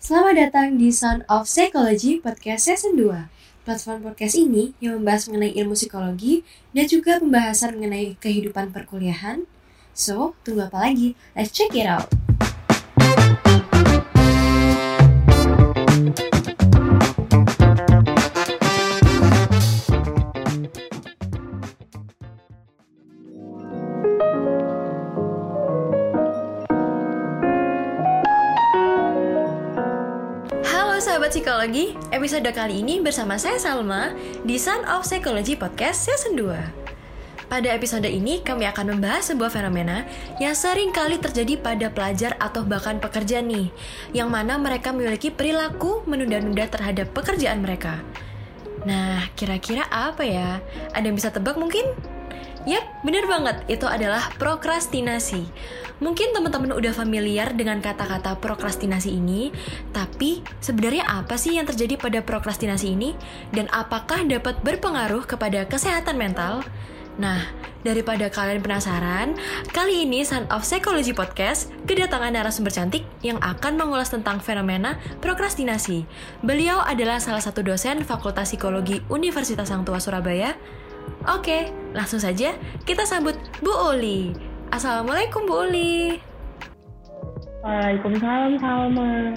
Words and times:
Selamat 0.00 0.32
datang 0.48 0.80
di 0.80 0.88
Sound 0.88 1.28
of 1.28 1.44
Psychology 1.44 2.24
Podcast 2.24 2.72
Season 2.72 2.96
2. 2.96 3.28
Platform 3.68 4.00
podcast 4.00 4.32
ini 4.32 4.72
yang 4.80 4.96
membahas 4.96 5.28
mengenai 5.28 5.52
ilmu 5.60 5.76
psikologi 5.76 6.40
dan 6.72 6.88
juga 6.88 7.20
pembahasan 7.20 7.76
mengenai 7.76 8.16
kehidupan 8.16 8.72
perkuliahan. 8.72 9.44
So, 9.92 10.32
tunggu 10.40 10.72
apa 10.72 10.88
lagi? 10.88 11.20
Let's 11.36 11.52
check 11.52 11.76
it 11.76 11.84
out! 11.84 12.29
Sahabat 31.30 31.46
psikologi, 31.46 31.86
episode 32.10 32.50
kali 32.50 32.82
ini 32.82 32.98
bersama 32.98 33.38
saya 33.38 33.54
Salma 33.54 34.10
di 34.42 34.58
Sun 34.58 34.82
of 34.90 35.06
Psychology 35.06 35.54
Podcast 35.54 36.02
Season 36.02 36.34
2. 36.34 37.46
Pada 37.46 37.70
episode 37.70 38.10
ini 38.10 38.42
kami 38.42 38.66
akan 38.66 38.98
membahas 38.98 39.30
sebuah 39.30 39.46
fenomena 39.46 40.10
yang 40.42 40.58
sering 40.58 40.90
kali 40.90 41.22
terjadi 41.22 41.54
pada 41.54 41.86
pelajar 41.86 42.34
atau 42.42 42.66
bahkan 42.66 42.98
pekerja 42.98 43.46
nih, 43.46 43.70
yang 44.10 44.26
mana 44.26 44.58
mereka 44.58 44.90
memiliki 44.90 45.30
perilaku 45.30 46.02
menunda-nunda 46.02 46.66
terhadap 46.66 47.14
pekerjaan 47.14 47.62
mereka. 47.62 48.02
Nah, 48.82 49.30
kira-kira 49.38 49.86
apa 49.86 50.26
ya? 50.26 50.58
Ada 50.98 51.14
yang 51.14 51.14
bisa 51.14 51.30
tebak 51.30 51.54
mungkin? 51.54 51.94
Yap, 52.68 52.84
bener 53.00 53.24
banget. 53.24 53.64
Itu 53.72 53.88
adalah 53.88 54.28
prokrastinasi. 54.36 55.48
Mungkin 56.00 56.32
teman-teman 56.32 56.76
udah 56.76 56.92
familiar 56.96 57.52
dengan 57.52 57.80
kata-kata 57.80 58.36
prokrastinasi 58.40 59.16
ini, 59.16 59.52
tapi 59.92 60.40
sebenarnya 60.60 61.04
apa 61.04 61.36
sih 61.36 61.56
yang 61.56 61.68
terjadi 61.68 62.00
pada 62.00 62.20
prokrastinasi 62.24 62.96
ini? 62.96 63.16
Dan 63.52 63.68
apakah 63.72 64.24
dapat 64.24 64.60
berpengaruh 64.64 65.28
kepada 65.28 65.64
kesehatan 65.68 66.16
mental? 66.16 66.64
Nah, 67.20 67.52
daripada 67.84 68.32
kalian 68.32 68.64
penasaran, 68.64 69.36
kali 69.76 70.08
ini 70.08 70.24
Sun 70.24 70.48
of 70.48 70.64
Psychology 70.64 71.12
Podcast 71.12 71.68
kedatangan 71.84 72.32
narasumber 72.32 72.72
cantik 72.72 73.04
yang 73.20 73.36
akan 73.40 73.76
mengulas 73.76 74.08
tentang 74.08 74.40
fenomena 74.40 74.96
prokrastinasi. 75.20 76.08
Beliau 76.40 76.80
adalah 76.80 77.20
salah 77.20 77.44
satu 77.44 77.60
dosen 77.60 78.04
Fakultas 78.08 78.52
Psikologi 78.52 79.04
Universitas 79.12 79.68
Sang 79.68 79.84
Tua 79.84 80.00
Surabaya. 80.00 80.56
Oke, 81.28 81.68
langsung 81.92 82.16
saja 82.16 82.56
kita 82.88 83.04
sambut 83.04 83.36
Bu 83.60 83.70
Uli. 83.92 84.32
Assalamualaikum 84.72 85.44
Bu 85.44 85.68
Uli. 85.68 86.16
Waalaikumsalam 87.60 88.56
Salma. 88.56 89.36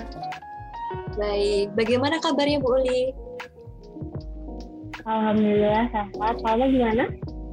Baik, 1.19 1.75
bagaimana 1.75 2.23
kabarnya 2.23 2.63
Bu 2.63 2.79
Uli? 2.79 3.11
Alhamdulillah 5.03 5.91
sehat. 5.91 6.35
Salma 6.39 6.65
gimana? 6.71 7.05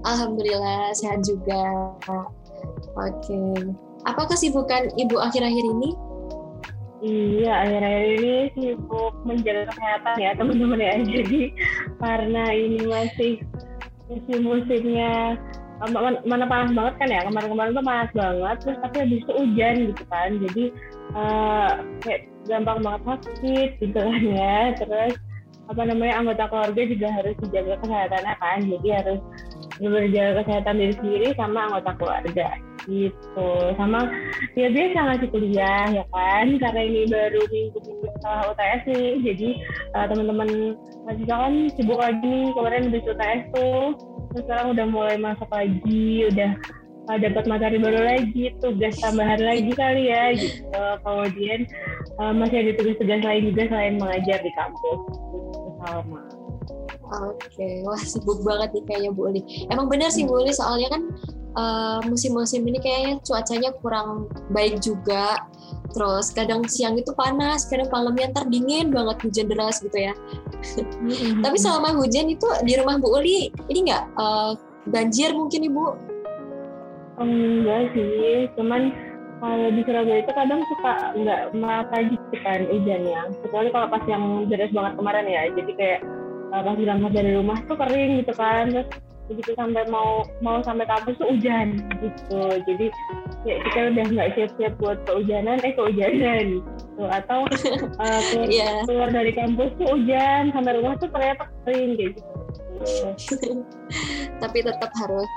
Alhamdulillah 0.07 0.95
sehat 0.95 1.27
juga. 1.27 1.93
Oke. 2.95 3.41
Apa 4.07 4.23
kesibukan 4.31 4.95
Ibu 4.97 5.17
akhir-akhir 5.19 5.65
ini? 5.77 5.91
Iya, 7.01 7.53
akhir-akhir 7.65 8.09
ini 8.21 8.35
sibuk 8.53 9.15
menjaga 9.25 9.73
kesehatan 9.73 10.15
ya 10.21 10.31
teman-teman 10.37 10.81
ya. 10.81 10.95
Jadi 11.17 11.43
karena 11.97 12.45
ini 12.53 12.79
masih 12.85 13.33
musim-musimnya 14.11 15.39
mana, 15.81 16.21
mana 16.29 16.45
panas 16.45 16.71
banget 16.77 16.95
kan 17.01 17.09
ya? 17.09 17.21
Kemarin-kemarin 17.25 17.73
tuh 17.73 17.87
panas 17.87 18.11
banget 18.13 18.57
terus 18.61 18.79
tapi 18.85 18.97
habis 19.01 19.21
itu 19.25 19.33
hujan 19.33 19.75
gitu 19.89 20.05
kan. 20.13 20.31
Jadi 20.45 20.65
uh, 21.17 21.71
kayak 22.05 22.21
gampang 22.45 22.79
banget 22.85 23.01
sakit 23.07 23.71
gitu 23.81 23.99
kan 23.99 24.23
ya. 24.27 24.59
Terus 24.77 25.15
apa 25.71 25.83
namanya 25.87 26.15
anggota 26.19 26.45
keluarga 26.51 26.83
juga 26.83 27.09
harus 27.15 27.35
dijaga 27.47 27.75
kesehatannya 27.81 28.35
kan. 28.37 28.59
Jadi 28.67 28.89
harus 28.93 29.21
berjaga 29.81 30.33
kesehatan 30.45 30.77
diri 30.77 30.95
sendiri 31.01 31.29
sama 31.41 31.73
anggota 31.73 31.93
keluarga 31.97 32.49
gitu. 32.89 33.51
Sama 33.77 34.09
ya 34.57 34.69
biasa 34.71 34.99
ngasih 34.99 35.29
kuliah 35.33 35.87
ya 35.91 36.05
kan? 36.13 36.47
Karena 36.57 36.81
ini 36.85 37.03
baru 37.09 37.43
minggu 37.49 37.79
minggu 37.81 38.07
setelah 38.19 38.43
UTS 38.55 38.81
nih 38.89 39.11
jadi 39.25 39.49
uh, 39.97 40.07
teman-teman 40.09 40.49
masih 41.09 41.25
kan 41.27 41.53
sibuk 41.77 41.99
lagi 42.01 42.25
nih. 42.25 42.53
Kemarin 42.55 42.87
habis 42.89 43.05
UTS 43.09 43.43
tuh. 43.57 43.85
Terus 44.31 44.45
sekarang 44.47 44.67
udah 44.79 44.87
mulai 44.89 45.17
masuk 45.19 45.49
lagi. 45.51 46.07
Udah 46.31 46.51
uh, 47.11 47.19
dapat 47.19 47.45
materi 47.51 47.77
baru 47.83 48.01
lagi. 48.01 48.43
Tugas 48.63 48.95
tambahan 49.03 49.41
lagi 49.43 49.73
kali 49.75 50.03
ya 50.09 50.25
gitu. 50.37 50.83
Kemudian 51.05 51.61
uh, 52.23 52.33
masih 52.33 52.57
ada 52.63 52.73
tugas-tugas 52.79 53.21
lain 53.27 53.43
juga 53.53 53.63
selain 53.69 53.95
mengajar 53.99 54.39
di 54.41 54.53
kampus. 54.55 55.01
Sama. 55.81 56.21
Oke, 57.11 57.83
wah 57.83 57.99
sibuk 57.99 58.39
banget 58.47 58.71
nih 58.71 58.85
kayaknya 58.87 59.11
Bu 59.11 59.35
Uli. 59.35 59.43
Emang 59.67 59.91
benar 59.91 60.15
sih 60.15 60.23
Bu 60.23 60.39
Uli, 60.39 60.55
soalnya 60.55 60.95
kan 60.95 61.03
musim-musim 62.07 62.63
uh, 62.63 62.69
ini 62.71 62.79
kayaknya 62.79 63.15
cuacanya 63.27 63.71
kurang 63.83 64.31
baik 64.55 64.79
juga. 64.79 65.43
Terus 65.91 66.31
kadang 66.31 66.63
siang 66.71 66.95
itu 66.95 67.11
panas, 67.19 67.67
kadang 67.67 67.91
malamnya 67.91 68.31
ntar 68.31 68.47
dingin 68.47 68.95
banget 68.95 69.19
hujan 69.27 69.51
deras 69.51 69.83
gitu 69.83 69.99
ya. 69.99 70.15
Mm-hmm. 70.63 71.43
Tapi 71.43 71.57
selama 71.59 71.99
hujan 71.99 72.31
itu 72.31 72.47
di 72.63 72.79
rumah 72.79 73.03
Bu 73.03 73.19
Uli 73.19 73.51
ini 73.67 73.91
nggak 73.91 74.05
uh, 74.15 74.55
banjir 74.87 75.35
mungkin 75.35 75.67
Ibu? 75.67 75.87
Enggak 77.19 77.91
sih, 77.93 78.47
cuman 78.55 78.95
kalau 79.43 79.69
di 79.73 79.83
Surabaya 79.83 80.23
itu 80.23 80.33
kadang 80.33 80.61
suka 80.71 80.95
nggak 81.19 81.41
merata 81.59 81.97
gitu 82.07 82.37
kan 82.47 82.61
hujannya. 82.71 83.21
Kecuali 83.43 83.69
kalau 83.75 83.87
pas 83.91 84.05
yang 84.07 84.47
deras 84.47 84.71
banget 84.71 84.93
kemarin 84.95 85.27
ya, 85.27 85.43
jadi 85.59 85.73
kayak 85.75 86.01
uh, 86.55 86.63
pas 86.63 86.77
berangkat 86.79 87.13
dari 87.19 87.31
rumah 87.35 87.59
tuh 87.67 87.77
kering 87.77 88.23
gitu 88.23 88.33
kan, 88.39 88.65
terus 88.71 88.89
begitu 89.31 89.55
sampai 89.55 89.87
mau 89.87 90.27
mau 90.43 90.59
sampai 90.67 90.83
kampus 90.91 91.15
tuh 91.23 91.31
hujan 91.31 91.79
gitu. 92.03 92.43
Jadi 92.67 92.87
ya 93.47 93.55
kita 93.63 93.79
udah 93.95 94.05
nggak 94.11 94.29
siap-siap 94.35 94.75
buat 94.83 94.99
kehujanan 95.07 95.63
eh 95.63 95.73
kehujanan 95.79 96.45
gitu. 96.59 97.03
Atau 97.07 97.47
uh, 97.47 98.21
keluar, 98.35 98.51
yeah. 98.51 98.83
keluar 98.91 99.09
dari 99.15 99.31
kampus 99.31 99.71
tuh 99.79 99.87
hujan 99.95 100.51
sampai 100.51 100.73
rumah 100.83 100.99
tuh 100.99 101.09
ternyata 101.15 101.47
kering 101.63 101.95
kayak 101.95 102.11
gitu. 102.19 102.33
Tapi 104.43 104.59
tetap 104.67 104.91
harus 104.99 105.31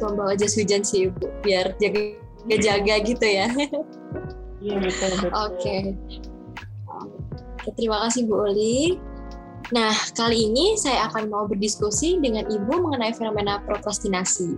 membawa 0.00 0.32
jas 0.32 0.56
hujan 0.56 0.80
sih 0.80 1.12
bu 1.12 1.28
biar 1.44 1.76
jaga 1.76 2.00
jaga 2.48 2.94
gitu 3.04 3.26
ya. 3.26 3.52
Iya 4.64 4.76
betul 4.80 5.10
betul. 5.20 5.30
Oke. 5.36 5.60
Okay. 5.60 5.82
terima 7.74 7.98
kasih 8.06 8.30
Bu 8.30 8.46
Oli 8.46 8.94
Nah, 9.74 9.90
kali 10.14 10.46
ini 10.46 10.78
saya 10.78 11.10
akan 11.10 11.26
mau 11.26 11.44
berdiskusi 11.50 12.22
dengan 12.22 12.46
Ibu 12.46 12.86
mengenai 12.86 13.10
fenomena 13.10 13.58
prokrastinasi. 13.66 14.54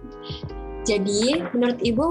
Jadi, 0.85 1.49
menurut 1.57 1.81
Ibu, 1.81 2.07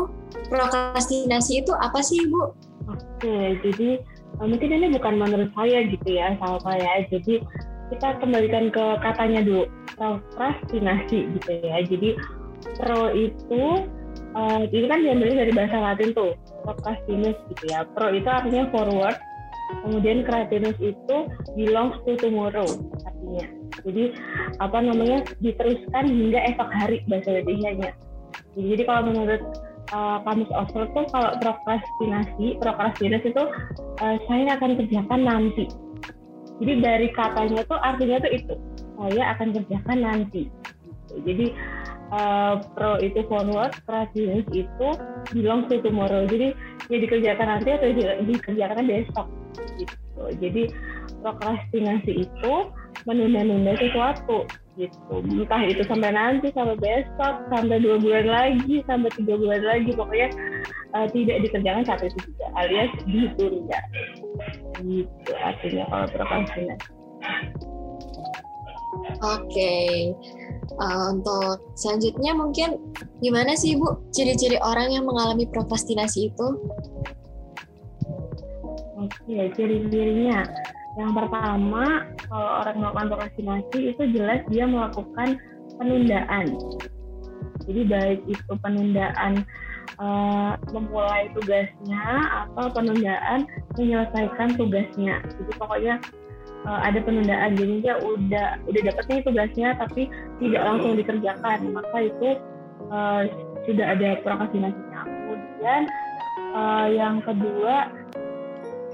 prokrastinasi 0.49 1.61
itu 1.61 1.73
apa 1.77 2.01
sih, 2.01 2.25
Ibu? 2.25 2.41
Oke, 2.89 3.37
jadi 3.61 4.01
mungkin 4.41 4.69
ini 4.73 4.87
bukan 4.97 5.13
menurut 5.21 5.53
saya 5.53 5.85
gitu 5.85 6.09
ya, 6.09 6.33
sama 6.41 6.57
saya. 6.65 7.05
Jadi, 7.13 7.45
kita 7.93 8.17
kembalikan 8.17 8.73
ke 8.73 8.85
katanya 9.05 9.45
dulu, 9.45 9.69
prokrastinasi 9.93 11.37
gitu 11.37 11.51
ya. 11.61 11.85
Jadi, 11.85 12.17
pro 12.81 13.13
itu, 13.13 13.63
uh, 14.33 14.61
ini 14.65 14.85
kan 14.89 15.05
diambil 15.05 15.37
dari 15.37 15.53
bahasa 15.53 15.77
Latin 15.77 16.17
tuh, 16.17 16.33
prokrastinus 16.65 17.37
gitu 17.53 17.63
ya. 17.69 17.85
Pro 17.93 18.09
itu 18.09 18.25
artinya 18.25 18.65
forward, 18.73 19.21
kemudian 19.83 20.23
kreatinus 20.23 20.77
itu 20.79 21.17
belongs 21.55 21.97
to 22.07 22.15
tomorrow 22.19 22.67
artinya. 23.03 23.45
Jadi 23.85 24.03
apa 24.63 24.77
namanya 24.81 25.23
diteruskan 25.43 26.05
hingga 26.07 26.39
esok 26.55 26.69
hari 26.71 27.03
bahasa 27.05 27.39
Indonesia-nya. 27.39 27.91
Jadi 28.57 28.83
kalau 28.89 29.01
menurut 29.13 29.41
uh, 29.93 30.17
kamus 30.25 30.49
Oxford 30.51 30.89
tuh 30.95 31.05
kalau 31.13 31.31
prokrastinasi 31.39 32.57
prokrastinasi 32.59 33.27
itu 33.31 33.45
uh, 34.01 34.17
saya 34.27 34.57
akan 34.57 34.71
kerjakan 34.81 35.21
nanti. 35.23 35.65
Jadi 36.57 36.73
dari 36.81 37.07
katanya 37.13 37.61
tuh 37.69 37.79
artinya 37.85 38.17
tuh 38.23 38.31
itu 38.33 38.53
saya 38.97 39.23
akan 39.37 39.47
kerjakan 39.53 39.97
nanti. 40.01 40.49
Jadi 41.21 41.53
uh, 42.11 42.61
pro 42.75 42.99
itu 43.03 43.23
forward, 43.27 43.73
kreatinus 43.87 44.47
itu 44.53 44.87
belong 45.33 45.67
to 45.67 45.79
tomorrow. 45.81 46.23
Jadi 46.27 46.53
ya 46.87 46.97
dikerjakan 47.03 47.47
nanti 47.57 47.69
atau 47.75 47.87
dikerjakan 48.27 48.85
besok 48.87 49.27
gitu. 49.79 50.23
Jadi 50.39 50.63
prokrastinasi 51.21 52.27
itu 52.27 52.53
menunda-nunda 53.05 53.75
sesuatu 53.79 54.47
gitu. 54.77 55.15
Entah 55.25 55.61
itu 55.65 55.81
sampai 55.89 56.13
nanti, 56.13 56.53
sampai 56.53 56.77
besok, 56.77 57.35
sampai 57.49 57.81
dua 57.81 57.97
bulan 57.97 58.25
lagi, 58.29 58.85
sampai 58.85 59.09
tiga 59.17 59.35
bulan 59.35 59.61
lagi, 59.65 59.91
pokoknya 59.95 60.29
uh, 60.93 61.07
tidak 61.09 61.37
dikerjakan 61.49 61.83
saat 61.87 62.01
itu 62.05 62.17
juga, 62.29 62.45
alias 62.55 62.91
ditunda. 63.09 63.79
Gitu 64.85 65.31
artinya 65.33 65.83
kalau 65.89 66.07
prokrastinasi. 66.13 66.89
Oke, 69.17 69.49
okay. 69.49 69.89
Uh, 70.75 71.15
untuk 71.15 71.63
selanjutnya 71.79 72.35
mungkin 72.35 72.79
gimana 73.23 73.55
sih 73.55 73.79
Bu 73.79 74.01
ciri-ciri 74.11 74.59
orang 74.59 74.91
yang 74.91 75.07
mengalami 75.07 75.47
prokrastinasi 75.47 76.33
itu? 76.33 76.47
Oke, 78.97 79.19
Ya, 79.29 79.45
ciri-cirinya. 79.55 80.43
Yang 80.97 81.11
pertama, 81.13 82.09
kalau 82.25 82.49
orang 82.65 82.75
melakukan 82.81 83.07
prokrastinasi 83.13 83.77
itu 83.93 84.03
jelas 84.17 84.41
dia 84.49 84.65
melakukan 84.65 85.37
penundaan. 85.77 86.45
Jadi 87.69 87.81
baik 87.85 88.19
itu 88.25 88.51
penundaan 88.63 89.45
uh, 90.01 90.57
memulai 90.73 91.29
tugasnya 91.37 92.05
atau 92.45 92.71
penundaan 92.73 93.45
menyelesaikan 93.77 94.57
tugasnya. 94.57 95.21
Jadi 95.23 95.51
pokoknya 95.55 96.01
uh, 96.65 96.79
ada 96.81 96.99
penundaan. 97.03 97.53
Jadi 97.59 97.85
dia 97.85 97.99
udah 98.01 98.47
udah 98.65 98.81
dapetnya 98.87 99.21
tugasnya 99.21 99.69
tapi 99.77 100.09
tidak 100.41 100.61
langsung 100.65 100.93
dikerjakan. 100.97 101.59
Maka 101.75 101.97
itu 102.01 102.29
uh, 102.89 103.21
sudah 103.67 103.85
ada 103.93 104.09
prokrastinasinya. 104.23 105.01
Kemudian 105.05 105.81
uh, 106.55 106.87
yang 106.89 107.21
kedua 107.21 107.91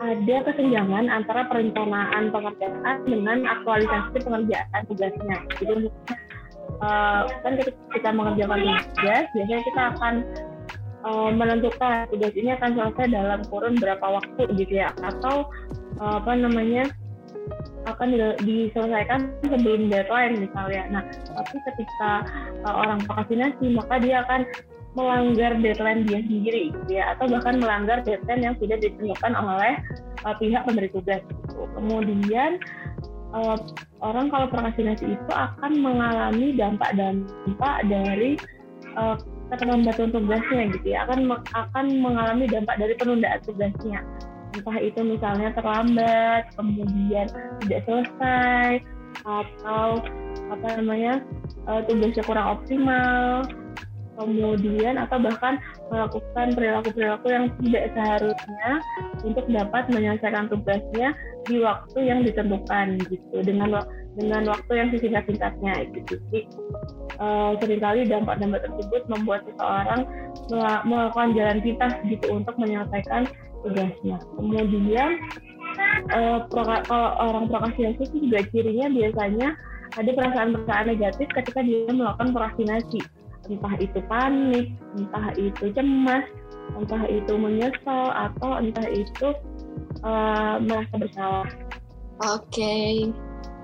ada 0.04 0.36
kesenjangan 0.52 1.08
antara 1.08 1.48
perencanaan 1.48 2.28
pekerjaan 2.34 2.98
dengan 3.08 3.48
aktualisasi 3.48 4.18
pengerjaan 4.20 4.82
tugasnya. 4.90 5.38
Jadi 5.64 5.88
uh, 6.84 7.24
kan 7.46 7.54
kita 7.96 8.10
mengerjakan 8.12 8.60
tugas, 8.92 9.26
biasanya 9.32 9.64
kita 9.64 9.84
akan 9.96 10.16
menentukan 11.36 12.08
tugas 12.16 12.32
ini 12.32 12.56
akan 12.56 12.80
selesai 12.80 13.12
dalam 13.12 13.44
kurun 13.52 13.76
berapa 13.76 14.08
waktu 14.08 14.56
gitu 14.56 14.80
ya, 14.80 14.88
atau 15.04 15.52
apa 16.00 16.32
namanya 16.32 16.88
akan 17.84 18.08
diselesaikan 18.44 19.32
sebelum 19.44 19.92
deadline 19.92 20.40
misalnya. 20.40 20.84
Nah, 20.88 21.04
tapi 21.36 21.58
ketika 21.72 22.12
uh, 22.64 22.76
orang 22.80 23.04
vaksinasi 23.04 23.76
maka 23.76 24.00
dia 24.00 24.24
akan 24.24 24.48
melanggar 24.94 25.58
deadline 25.58 26.06
dia 26.06 26.22
sendiri 26.22 26.70
gitu 26.70 27.02
ya 27.02 27.18
atau 27.18 27.26
bahkan 27.26 27.58
melanggar 27.58 28.06
deadline 28.06 28.46
yang 28.46 28.56
sudah 28.62 28.78
ditentukan 28.78 29.34
oleh 29.34 29.74
uh, 30.22 30.36
pihak 30.38 30.62
pemberi 30.70 30.90
tugas 30.94 31.22
gitu. 31.26 31.66
kemudian 31.74 32.62
uh, 33.34 33.58
orang 34.06 34.30
kalau 34.30 34.46
prokrastinasi 34.54 35.18
itu 35.18 35.32
akan 35.34 35.82
mengalami 35.82 36.54
dampak-dampak 36.54 37.76
dari 37.90 38.38
uh, 38.94 39.18
keterlambatan 39.50 40.14
tugasnya 40.14 40.62
gitu 40.78 40.88
ya 40.94 41.10
akan 41.10 41.42
akan 41.58 41.86
mengalami 41.98 42.46
dampak 42.46 42.78
dari 42.78 42.94
penundaan 42.94 43.42
tugasnya 43.42 44.06
entah 44.54 44.78
itu 44.78 45.00
misalnya 45.02 45.50
terlambat 45.58 46.44
kemudian 46.54 47.28
tidak 47.66 47.82
selesai 47.90 48.82
atau 49.26 50.02
apa 50.50 50.68
namanya 50.78 51.22
uh, 51.70 51.82
tugasnya 51.86 52.24
kurang 52.26 52.48
optimal 52.60 53.46
kemudian 54.14 55.02
atau 55.02 55.18
bahkan 55.18 55.58
melakukan 55.90 56.54
perilaku-perilaku 56.54 57.28
yang 57.34 57.46
tidak 57.66 57.84
seharusnya 57.98 58.70
untuk 59.26 59.46
dapat 59.50 59.90
menyelesaikan 59.90 60.46
tugasnya 60.54 61.18
di 61.50 61.60
waktu 61.66 62.00
yang 62.06 62.22
ditentukan 62.22 63.02
gitu 63.10 63.38
dengan 63.42 63.82
dengan 64.14 64.46
waktu 64.46 64.72
yang 64.78 64.88
sesingkat-singkatnya 64.94 65.90
gitu. 65.98 66.22
Jadi 66.30 66.42
uh, 67.18 67.58
sering 67.58 67.82
kali 67.82 68.06
dampak-dampak 68.06 68.62
tersebut 68.70 69.02
membuat 69.10 69.42
seseorang 69.50 70.06
melakukan 70.86 71.34
jalan 71.34 71.58
pintas 71.66 71.94
gitu 72.06 72.26
untuk 72.30 72.54
menyelesaikan 72.62 73.26
tugasnya. 73.64 74.18
Kemudian 74.36 75.10
uh, 76.12 76.40
kalau 76.52 77.08
orang 77.18 77.46
prokrastinasi 77.50 78.02
itu 78.12 78.18
juga 78.30 78.40
cirinya 78.52 78.88
biasanya 78.92 79.50
ada 79.94 80.10
perasaan-perasaan 80.10 80.86
negatif 80.90 81.28
ketika 81.32 81.60
dia 81.62 81.90
melakukan 81.90 82.34
prokrastinasi 82.34 83.02
entah 83.52 83.76
itu 83.80 84.00
panik, 84.08 84.72
entah 84.96 85.28
itu 85.36 85.64
cemas, 85.76 86.26
entah 86.80 87.04
itu 87.12 87.34
menyesal 87.36 88.04
atau 88.16 88.56
entah 88.60 88.88
itu 88.88 89.28
uh, 90.08 90.64
merasa 90.64 90.96
bersalah. 90.96 91.48
Oke, 92.24 92.56
okay. 92.56 92.92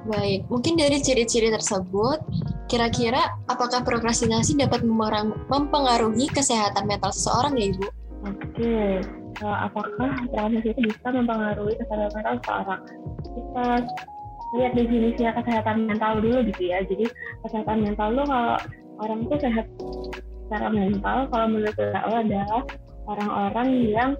baik. 0.09 0.43
Mungkin 0.51 0.75
dari 0.75 0.99
ciri-ciri 0.99 1.47
tersebut, 1.53 2.19
kira-kira 2.67 3.39
apakah 3.47 3.85
prokrastinasi 3.87 4.59
dapat 4.59 4.83
mempengaruhi 5.47 6.27
kesehatan 6.27 6.83
mental 6.83 7.15
seseorang 7.15 7.55
ya 7.55 7.65
Ibu? 7.71 7.87
Oke, 7.87 8.35
okay. 8.51 8.91
Eh, 9.43 9.57
apakah 9.65 9.91
prokrastinasi 10.27 10.69
itu 10.75 10.81
bisa 10.91 11.07
mempengaruhi 11.11 11.75
kesehatan 11.79 12.11
mental 12.15 12.35
seseorang? 12.43 12.81
Kita 13.23 13.67
lihat 14.49 14.71
definisi 14.73 15.21
kesehatan 15.23 15.77
mental 15.85 16.11
dulu 16.19 16.37
gitu 16.47 16.63
ya. 16.63 16.79
Jadi 16.83 17.05
kesehatan 17.45 17.85
mental 17.85 18.09
lo 18.17 18.23
kalau 18.25 18.57
orang 18.99 19.19
tuh 19.31 19.39
sehat 19.39 19.65
secara 20.49 20.67
mental 20.73 21.17
kalau 21.29 21.45
menurut 21.45 21.77
WHO 21.77 22.13
adalah 22.25 22.61
orang-orang 23.05 23.69
yang 23.85 24.11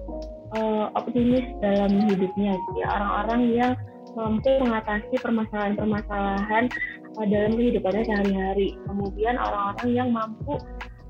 uh, 0.54 0.86
optimis 0.94 1.42
dalam 1.58 1.90
hidupnya 2.06 2.54
gitu 2.54 2.78
ya 2.78 2.86
orang-orang 2.94 3.40
yang 3.50 3.72
mampu 4.14 4.50
mengatasi 4.62 5.14
permasalahan-permasalahan 5.22 6.70
uh, 7.18 7.26
dalam 7.26 7.52
kehidupannya 7.58 8.02
sehari-hari 8.06 8.78
kemudian 8.86 9.34
orang-orang 9.38 9.90
yang 9.90 10.08
mampu 10.14 10.54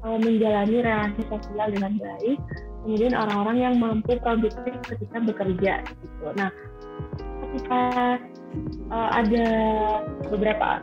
menjalani 0.00 0.80
relasi 0.80 1.20
sosial 1.28 1.68
dengan 1.76 1.92
baik 2.00 2.40
kemudian 2.84 3.12
orang-orang 3.12 3.56
yang 3.60 3.74
mampu 3.76 4.16
produktif 4.20 4.74
ketika 4.88 5.18
bekerja 5.20 5.72
gitu 5.84 6.26
nah 6.36 6.50
ketika 7.50 7.82
uh, 8.90 9.10
ada 9.14 9.48
beberapa 10.30 10.82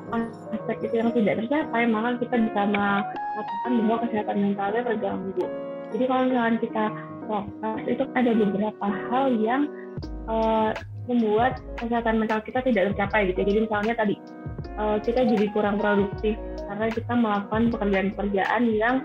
aspek 0.52 0.78
itu 0.84 0.96
yang 1.00 1.12
tidak 1.16 1.44
tercapai, 1.44 1.84
maka 1.88 2.20
kita 2.20 2.36
bisa 2.50 2.62
mengatakan 2.68 3.72
bahwa 3.84 3.98
kesehatan 4.08 4.38
mentalnya 4.44 4.82
terganggu. 4.84 5.46
Jadi 5.96 6.04
kalau 6.04 6.22
misalkan 6.28 6.58
kita 6.60 6.86
fokus, 7.28 7.82
itu 7.88 8.04
ada 8.16 8.32
beberapa 8.36 8.86
hal 9.12 9.26
yang 9.40 9.62
uh, 10.28 10.72
membuat 11.08 11.64
kesehatan 11.80 12.20
mental 12.20 12.44
kita 12.44 12.60
tidak 12.68 12.92
tercapai 12.92 13.32
gitu. 13.32 13.40
Jadi 13.48 13.60
misalnya 13.64 13.94
tadi 13.96 14.16
uh, 14.76 14.98
kita 15.00 15.24
jadi 15.24 15.46
kurang 15.56 15.80
produktif 15.80 16.36
karena 16.68 16.92
kita 16.92 17.14
melakukan 17.16 17.64
pekerjaan-pekerjaan 17.72 18.64
yang 18.76 18.96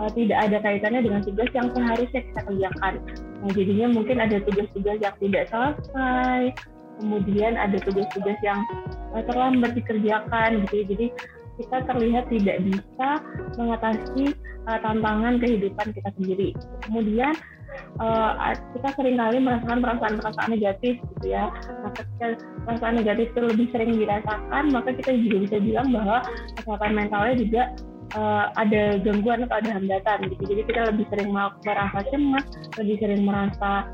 uh, 0.00 0.10
tidak 0.16 0.38
ada 0.48 0.56
kaitannya 0.64 1.00
dengan 1.04 1.20
tugas 1.20 1.50
yang 1.52 1.68
seharusnya 1.76 2.20
kita 2.24 2.40
kerjakan. 2.48 2.94
Nah, 3.40 3.50
jadinya 3.52 3.86
mungkin 3.92 4.16
ada 4.20 4.36
tugas-tugas 4.44 4.98
yang 5.00 5.14
tidak 5.20 5.44
selesai, 5.52 6.40
kemudian 7.00 7.52
ada 7.60 7.76
tugas-tugas 7.84 8.38
yang 8.40 8.60
uh, 9.12 9.22
terlambat 9.28 9.76
dikerjakan 9.76 10.64
gitu 10.66 10.74
ya. 10.80 10.84
Jadi 10.88 11.06
kita 11.60 11.76
terlihat 11.84 12.24
tidak 12.32 12.56
bisa 12.64 13.08
mengatasi 13.60 14.24
uh, 14.64 14.78
tantangan 14.80 15.36
kehidupan 15.44 15.92
kita 15.92 16.10
sendiri. 16.16 16.48
Kemudian 16.88 17.36
uh, 18.00 18.56
kita 18.76 18.88
sering 18.96 19.20
kali 19.20 19.36
merasakan 19.40 19.84
perasaan-perasaan 19.84 20.50
negatif 20.56 20.94
gitu 21.16 21.26
ya. 21.28 21.52
Nah, 21.84 21.92
ketika 21.92 22.26
perasaan 22.64 22.96
negatif 22.96 23.32
itu 23.36 23.40
lebih 23.44 23.66
sering 23.76 23.92
dirasakan, 24.00 24.64
maka 24.72 24.90
kita 24.96 25.12
juga 25.20 25.36
bisa 25.44 25.56
bilang 25.60 25.88
bahwa 25.92 26.24
kesehatan 26.56 26.92
mentalnya 26.96 27.34
juga 27.36 27.62
uh, 28.16 28.50
ada 28.58 28.98
gangguan 29.02 29.46
atau 29.46 29.56
ada 29.60 29.70
hambatan 29.76 30.18
gitu. 30.30 30.42
Jadi 30.50 30.62
kita 30.66 30.80
lebih 30.90 31.06
sering 31.12 31.30
merasa 31.30 32.00
cemas, 32.10 32.46
lebih 32.78 32.96
sering 32.98 33.22
merasa 33.26 33.86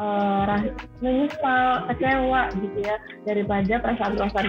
uh, 0.00 0.60
menyesal, 1.00 1.88
kecewa 1.92 2.40
gitu 2.56 2.78
ya 2.84 2.96
daripada 3.28 3.74
perasaan-perasaan 3.80 4.46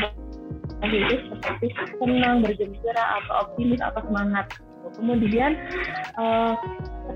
positif 0.82 1.20
seperti 1.30 1.68
senang, 2.01 2.41
bergembira 2.41 3.03
atau 3.22 3.34
optimis 3.48 3.82
atau 3.84 4.01
semangat. 4.08 4.48
Kemudian 4.92 5.56
uh, 6.20 6.54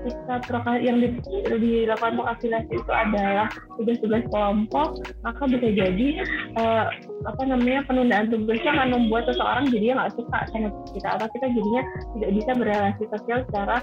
ketika 0.06 0.40
yang 0.78 1.02
dilakukan 1.02 2.14
vaksinasi 2.18 2.72
itu 2.72 2.92
adalah 2.92 3.48
tugas-tugas 3.76 4.24
kelompok, 4.30 5.02
maka 5.26 5.42
bisa 5.50 5.68
jadi 5.74 6.08
uh, 6.56 6.86
apa 7.26 7.42
namanya 7.46 7.82
penundaan 7.90 8.30
tugasnya 8.30 8.70
akan 8.74 8.88
membuat 8.94 9.28
seseorang 9.30 9.66
jadi 9.70 9.98
nggak 9.98 10.14
suka 10.14 10.38
sama 10.50 10.68
kita 10.94 11.08
atau 11.18 11.26
kita 11.34 11.46
jadinya 11.50 11.82
tidak 12.16 12.30
bisa 12.38 12.50
berrelasi 12.54 13.02
sosial 13.10 13.38
secara 13.50 13.76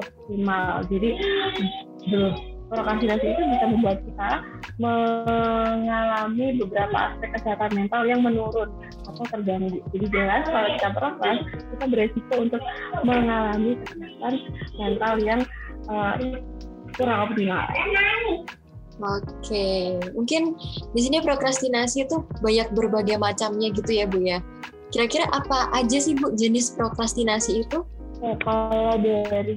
optimal. 0.00 0.84
Jadi 0.88 1.10
prokrastinasi 2.70 3.26
itu 3.34 3.42
bisa 3.50 3.64
membuat 3.66 3.98
kita 4.06 4.30
mengalami 4.78 6.46
beberapa 6.62 6.96
aspek 7.10 7.28
kesehatan 7.36 7.70
mental 7.74 8.02
yang 8.06 8.22
menurun 8.22 8.70
atau 9.04 9.24
terganggu. 9.28 9.82
Jadi 9.90 10.06
jelas 10.08 10.46
kalau 10.46 10.68
kita 10.78 10.88
prokras, 10.94 11.38
kita 11.50 11.84
beresiko 11.90 12.34
untuk 12.38 12.62
mengalami 13.02 13.74
kesehatan 13.82 14.34
mental 14.78 15.14
yang 15.18 15.40
uh, 15.90 16.14
kurang 16.94 17.18
optimal. 17.28 17.66
Oke, 19.00 19.96
mungkin 20.12 20.60
di 20.92 21.00
sini 21.00 21.24
prokrastinasi 21.24 22.04
itu 22.04 22.20
banyak 22.44 22.68
berbagai 22.76 23.16
macamnya 23.16 23.72
gitu 23.72 23.90
ya 23.96 24.04
Bu 24.04 24.20
ya. 24.20 24.44
Kira-kira 24.92 25.24
apa 25.32 25.72
aja 25.72 25.96
sih 25.96 26.12
Bu 26.14 26.36
jenis 26.36 26.76
prokrastinasi 26.76 27.64
itu? 27.64 27.80
Ya, 28.20 28.36
kalau 28.44 29.00
dari 29.00 29.56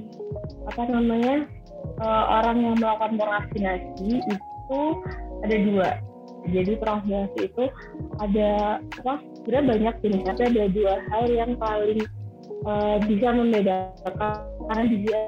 apa 0.64 0.82
namanya 0.88 1.44
uh, 2.04 2.24
orang 2.40 2.56
yang 2.60 2.76
melakukan 2.76 3.16
prokrastinasi 3.16 4.20
itu 4.20 4.80
ada 5.40 5.56
dua. 5.64 5.90
Jadi 6.44 6.72
prokrastinasi 6.76 7.40
itu 7.48 7.64
ada 8.20 8.50
apa? 9.00 9.14
Sebenarnya 9.40 9.64
banyak 9.64 9.94
jenis, 10.04 10.24
ada 10.28 10.64
dua 10.68 10.94
hal 11.08 11.24
yang 11.32 11.52
paling 11.56 12.00
uh, 12.68 12.96
bisa 13.08 13.28
membedakan 13.32 14.36
karena 14.68 14.84
dia 14.92 15.20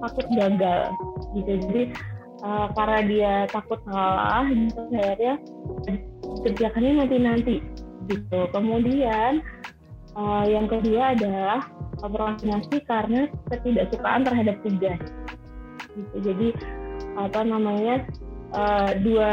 takut 0.00 0.26
gagal 0.32 0.80
gitu. 1.36 1.52
Jadi 1.68 1.82
uh, 2.44 2.66
karena 2.76 3.00
dia 3.08 3.32
takut 3.48 3.80
kalah 3.88 4.44
gitu 4.52 4.80
akhirnya 4.92 5.34
kerjakannya 6.44 6.92
nanti 7.00 7.16
nanti 7.18 7.56
gitu 8.12 8.40
kemudian 8.52 9.40
uh, 10.12 10.44
yang 10.44 10.68
kedua 10.68 11.16
adalah 11.16 11.64
prokrastinasi 11.96 12.84
karena 12.84 13.32
ketidaksukaan 13.48 14.28
terhadap 14.28 14.60
tugas 14.60 15.00
gitu. 15.96 16.16
Jadi 16.32 16.48
apa 17.14 17.40
namanya 17.46 18.06
uh, 18.54 18.90
dua 19.02 19.32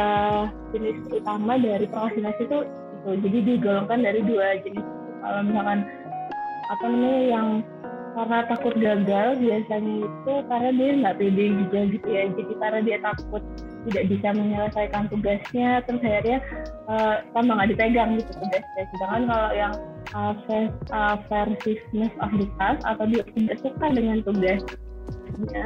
jenis 0.74 0.98
utama 1.14 1.58
dari 1.58 1.86
prokrastinasi 1.90 2.46
itu 2.46 2.60
itu 3.02 3.10
jadi 3.26 3.40
digolongkan 3.46 4.00
dari 4.06 4.22
dua 4.26 4.62
jenis. 4.62 4.86
Kalau 5.22 5.42
misalkan 5.46 5.80
apa 6.72 6.84
namanya 6.88 7.22
yang 7.28 7.48
karena 8.12 8.38
takut 8.44 8.76
gagal 8.76 9.40
biasanya 9.40 9.94
itu 10.04 10.34
karena 10.52 10.70
dia 10.76 10.90
nggak 11.00 11.18
pede 11.18 11.46
juga 11.66 11.80
gitu 11.90 12.08
ya. 12.12 12.24
Jadi 12.34 12.54
karena 12.60 12.80
dia 12.84 12.98
takut 13.02 13.44
tidak 13.90 14.04
bisa 14.14 14.28
menyelesaikan 14.38 15.10
tugasnya 15.10 15.82
terus 15.90 16.02
akhirnya 16.06 16.38
uh, 16.86 17.16
tambah 17.34 17.54
nggak 17.58 17.70
dipegang 17.74 18.10
gitu 18.20 18.32
tugasnya. 18.38 18.84
Sedangkan 18.94 19.24
kalau 19.26 19.50
yang 19.58 19.74
uh, 20.14 20.34
uh, 20.94 21.16
of 21.18 22.32
the 22.38 22.48
task 22.60 22.82
atau 22.86 23.06
dia 23.10 23.24
tidak 23.34 23.58
suka 23.64 23.86
dengan 23.96 24.18
tugasnya 24.22 25.66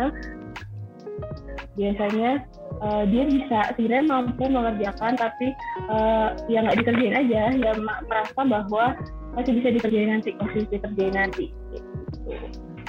biasanya 1.75 2.43
uh, 2.79 3.03
dia 3.07 3.23
bisa 3.27 3.59
sebenarnya 3.75 4.07
mampu 4.07 4.43
mengerjakan 4.47 5.13
tapi 5.19 5.51
uh, 5.91 6.35
ya 6.47 6.63
nggak 6.63 6.79
dikerjain 6.83 7.15
aja. 7.15 7.41
Ya 7.55 7.71
merasa 7.79 8.41
bahwa 8.43 8.95
masih 9.35 9.59
bisa 9.59 9.69
dikerjain 9.75 10.09
nanti 10.11 10.31
masih 10.39 10.65
bisa 10.65 10.73
dikerjain 10.79 11.15
nanti. 11.15 11.45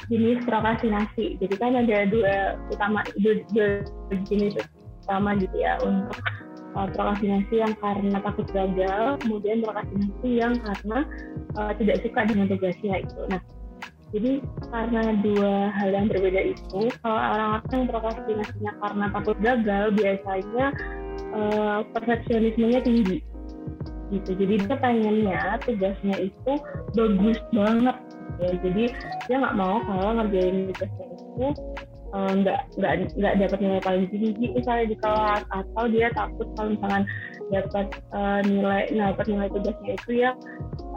Jenis 0.06 0.38
prokrastinasi. 0.46 1.38
Jadi 1.42 1.54
kan 1.58 1.74
ada 1.74 2.06
dua 2.06 2.54
utama 2.70 3.02
dua, 3.18 3.42
dua 3.50 3.68
jenis 4.30 4.54
utama 5.02 5.34
gitu 5.34 5.56
ya 5.58 5.78
untuk 5.82 6.14
uh, 6.78 6.86
prokrastinasi. 6.94 7.54
Yang 7.58 7.74
karena 7.82 8.18
takut 8.22 8.46
gagal 8.54 9.18
kemudian 9.26 9.66
prokrastinasi 9.66 10.28
yang 10.30 10.54
karena 10.62 10.98
uh, 11.58 11.72
tidak 11.74 12.06
suka 12.06 12.20
dengan 12.22 12.46
tugasnya 12.46 13.02
itu. 13.02 13.20
Nah 13.26 13.42
jadi 14.14 14.38
karena 14.70 15.02
dua 15.18 15.74
hal 15.74 15.88
yang 15.90 16.06
berbeda 16.06 16.54
itu 16.54 16.80
kalau 17.02 17.18
orang-orang 17.18 17.70
yang 17.74 17.86
prokrastinasinya 17.90 18.72
karena 18.78 19.04
takut 19.10 19.36
gagal 19.42 19.84
biasanya 19.98 20.66
uh, 21.34 21.78
perfeksionismenya 21.90 22.80
tinggi. 22.86 23.18
Gitu. 24.14 24.30
Jadi 24.38 24.54
dia 24.62 24.76
pengennya 24.78 25.58
tugasnya 25.66 26.16
itu 26.22 26.52
bagus 26.94 27.38
banget. 27.50 27.96
Ya 28.38 28.50
jadi 28.62 28.84
dia 29.26 29.36
nggak 29.42 29.58
mau 29.58 29.82
kalau 29.82 30.22
ngerjain 30.22 30.70
tugasnya 30.70 31.06
itu 31.10 31.46
eh, 32.14 32.32
nggak 32.38 32.58
uh, 32.62 32.74
nggak 32.78 32.92
nggak 33.18 33.34
dapat 33.42 33.58
nilai 33.58 33.82
paling 33.82 34.06
tinggi. 34.14 34.46
Misalnya 34.54 34.86
di 34.86 34.96
kelas 35.02 35.42
atau 35.50 35.84
dia 35.90 36.14
takut 36.14 36.46
kalau 36.54 36.78
misalkan 36.78 37.02
dapat 37.52 37.86
uh, 38.10 38.40
nilai 38.42 38.90
dapat 38.90 39.26
nilai 39.30 39.48
tugasnya 39.50 39.92
itu 39.94 40.12
ya 40.26 40.30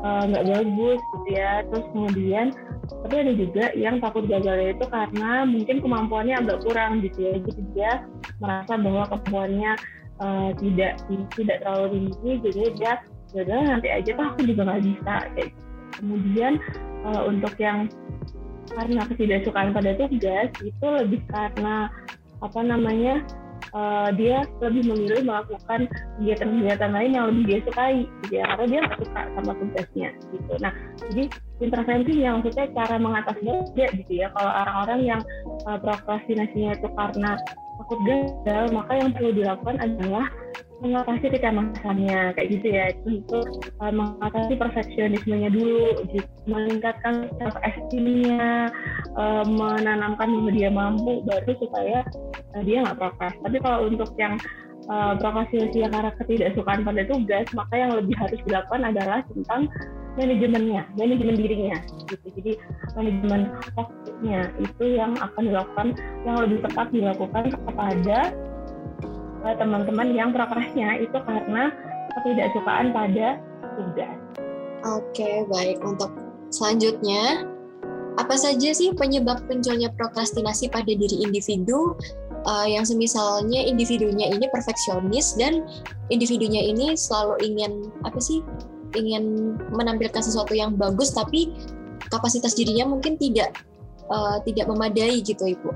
nggak 0.03 0.43
uh, 0.43 0.49
bagus 0.49 0.99
gitu 0.99 1.29
ya. 1.29 1.51
Terus 1.69 1.85
kemudian 1.93 2.45
tapi 2.89 3.15
ada 3.21 3.33
juga 3.37 3.65
yang 3.77 4.01
takut 4.01 4.25
gagal 4.25 4.73
itu 4.73 4.85
karena 4.89 5.45
mungkin 5.45 5.77
kemampuannya 5.81 6.35
agak 6.41 6.59
kurang 6.65 7.05
gitu 7.05 7.19
ya. 7.21 7.33
Jadi 7.41 7.61
dia 7.77 7.91
merasa 8.41 8.73
bahwa 8.79 9.03
kemampuannya 9.09 9.71
uh, 10.19 10.49
tidak 10.57 10.93
tidak 11.37 11.57
terlalu 11.61 12.09
tinggi. 12.09 12.31
Jadi 12.49 12.61
dia 12.79 12.93
ya 13.29 13.43
nanti 13.45 13.87
aja 13.93 14.09
tuh 14.17 14.25
aku 14.25 14.41
juga 14.41 14.61
nggak 14.65 14.83
bisa 14.89 15.15
kayak 15.37 15.49
gitu. 15.53 15.61
kemudian 16.01 16.53
uh, 17.05 17.21
untuk 17.29 17.53
yang 17.61 17.85
karena 18.73 19.01
ketidaksukaan 19.05 19.73
pada 19.73 19.97
tugas 19.97 20.49
itu 20.61 20.85
lebih 20.85 21.21
karena 21.29 21.89
apa 22.39 22.59
namanya 22.61 23.25
uh, 23.73 24.09
dia 24.13 24.45
lebih 24.61 24.89
memilih 24.89 25.21
melakukan 25.25 25.89
kegiatan-kegiatan 26.19 26.91
lain 26.91 27.11
yang 27.15 27.25
lebih 27.33 27.43
dia 27.45 27.59
sukai 27.67 27.95
gitu 28.25 28.33
ya. 28.39 28.43
Karena 28.55 28.65
dia 28.65 28.81
suka 28.97 29.21
sama 29.37 29.51
tugasnya 29.57 30.09
gitu. 30.33 30.53
Nah 30.61 30.73
jadi 31.09 31.23
intervensi 31.59 32.13
yang 32.19 32.33
maksudnya 32.39 32.67
cara 32.75 32.95
mengatasinya 32.97 33.55
gitu 33.95 34.13
ya. 34.13 34.27
Kalau 34.33 34.51
orang-orang 34.51 34.99
yang 35.05 35.21
uh, 35.67 35.77
prokrastinasinya 35.81 36.77
itu 36.77 36.87
karena 36.93 37.31
takut 37.79 37.99
gagal 38.03 38.65
maka 38.75 38.91
yang 38.99 39.09
perlu 39.15 39.31
dilakukan 39.31 39.77
adalah 39.79 40.25
mengatasi 40.79 41.27
kecemasannya 41.31 42.33
kayak 42.35 42.49
gitu 42.49 42.67
ya. 42.71 42.85
Untuk 43.03 43.45
uh, 43.83 43.93
mengatasi 43.93 44.53
perfeksionismenya 44.55 45.49
dulu 45.51 46.07
gitu. 46.11 46.27
meningkatkan 46.49 47.29
self 47.37 47.55
esteemnya 47.61 48.73
uh, 49.13 49.45
menanamkan 49.45 50.33
bahwa 50.33 50.51
dia 50.51 50.69
mampu 50.73 51.21
baru 51.27 51.51
supaya 51.61 52.01
uh, 52.57 52.61
dia 52.65 52.81
nggak 52.81 52.97
prokras 52.97 53.35
tapi 53.45 53.57
kalau 53.61 53.85
untuk 53.85 54.09
yang 54.17 54.33
uh, 54.89 55.13
prokrastinasi 55.21 55.85
karena 55.85 56.09
ketidaksukaan 56.17 56.81
pada 56.81 57.05
tugas 57.05 57.45
maka 57.53 57.73
yang 57.77 57.91
lebih 57.93 58.17
harus 58.17 58.39
dilakukan 58.49 58.81
adalah 58.89 59.21
tentang 59.29 59.69
manajemennya 60.17 60.83
manajemen 60.97 61.35
dirinya 61.37 61.77
gitu. 62.09 62.27
Jadi 62.41 62.51
manajemen 62.97 63.41
waktunya 63.77 64.39
itu 64.57 64.85
yang 64.97 65.13
akan 65.21 65.43
dilakukan 65.47 65.87
yang 66.25 66.35
lebih 66.41 66.59
tepat 66.65 66.87
dilakukan 66.91 67.43
kepada 67.53 68.19
teman-teman 69.43 70.11
yang 70.11 70.29
prokrasnya 70.35 70.99
itu 70.99 71.15
karena 71.15 71.71
ketidaksukaan 72.19 72.91
pada 72.91 73.39
tugas. 73.79 74.17
Oke, 74.83 75.43
baik. 75.47 75.79
Untuk 75.83 76.11
selanjutnya, 76.51 77.47
apa 78.19 78.35
saja 78.35 78.75
sih 78.75 78.91
penyebab 78.95 79.43
munculnya 79.47 79.91
prokrastinasi 79.95 80.71
pada 80.71 80.91
diri 80.91 81.23
individu 81.23 81.95
uh, 82.43 82.67
yang 82.67 82.83
semisalnya 82.83 83.63
individunya 83.63 84.27
ini 84.31 84.47
perfeksionis 84.51 85.39
dan 85.39 85.63
individunya 86.11 86.59
ini 86.67 86.99
selalu 86.99 87.39
ingin 87.43 87.87
apa 88.03 88.19
sih 88.19 88.43
ingin 88.97 89.55
menampilkan 89.71 90.19
sesuatu 90.19 90.51
yang 90.51 90.75
bagus 90.75 91.15
tapi 91.15 91.55
kapasitas 92.11 92.57
dirinya 92.57 92.91
mungkin 92.91 93.15
tidak 93.15 93.55
uh, 94.11 94.41
tidak 94.43 94.67
memadai 94.67 95.23
gitu 95.23 95.55
ibu 95.55 95.71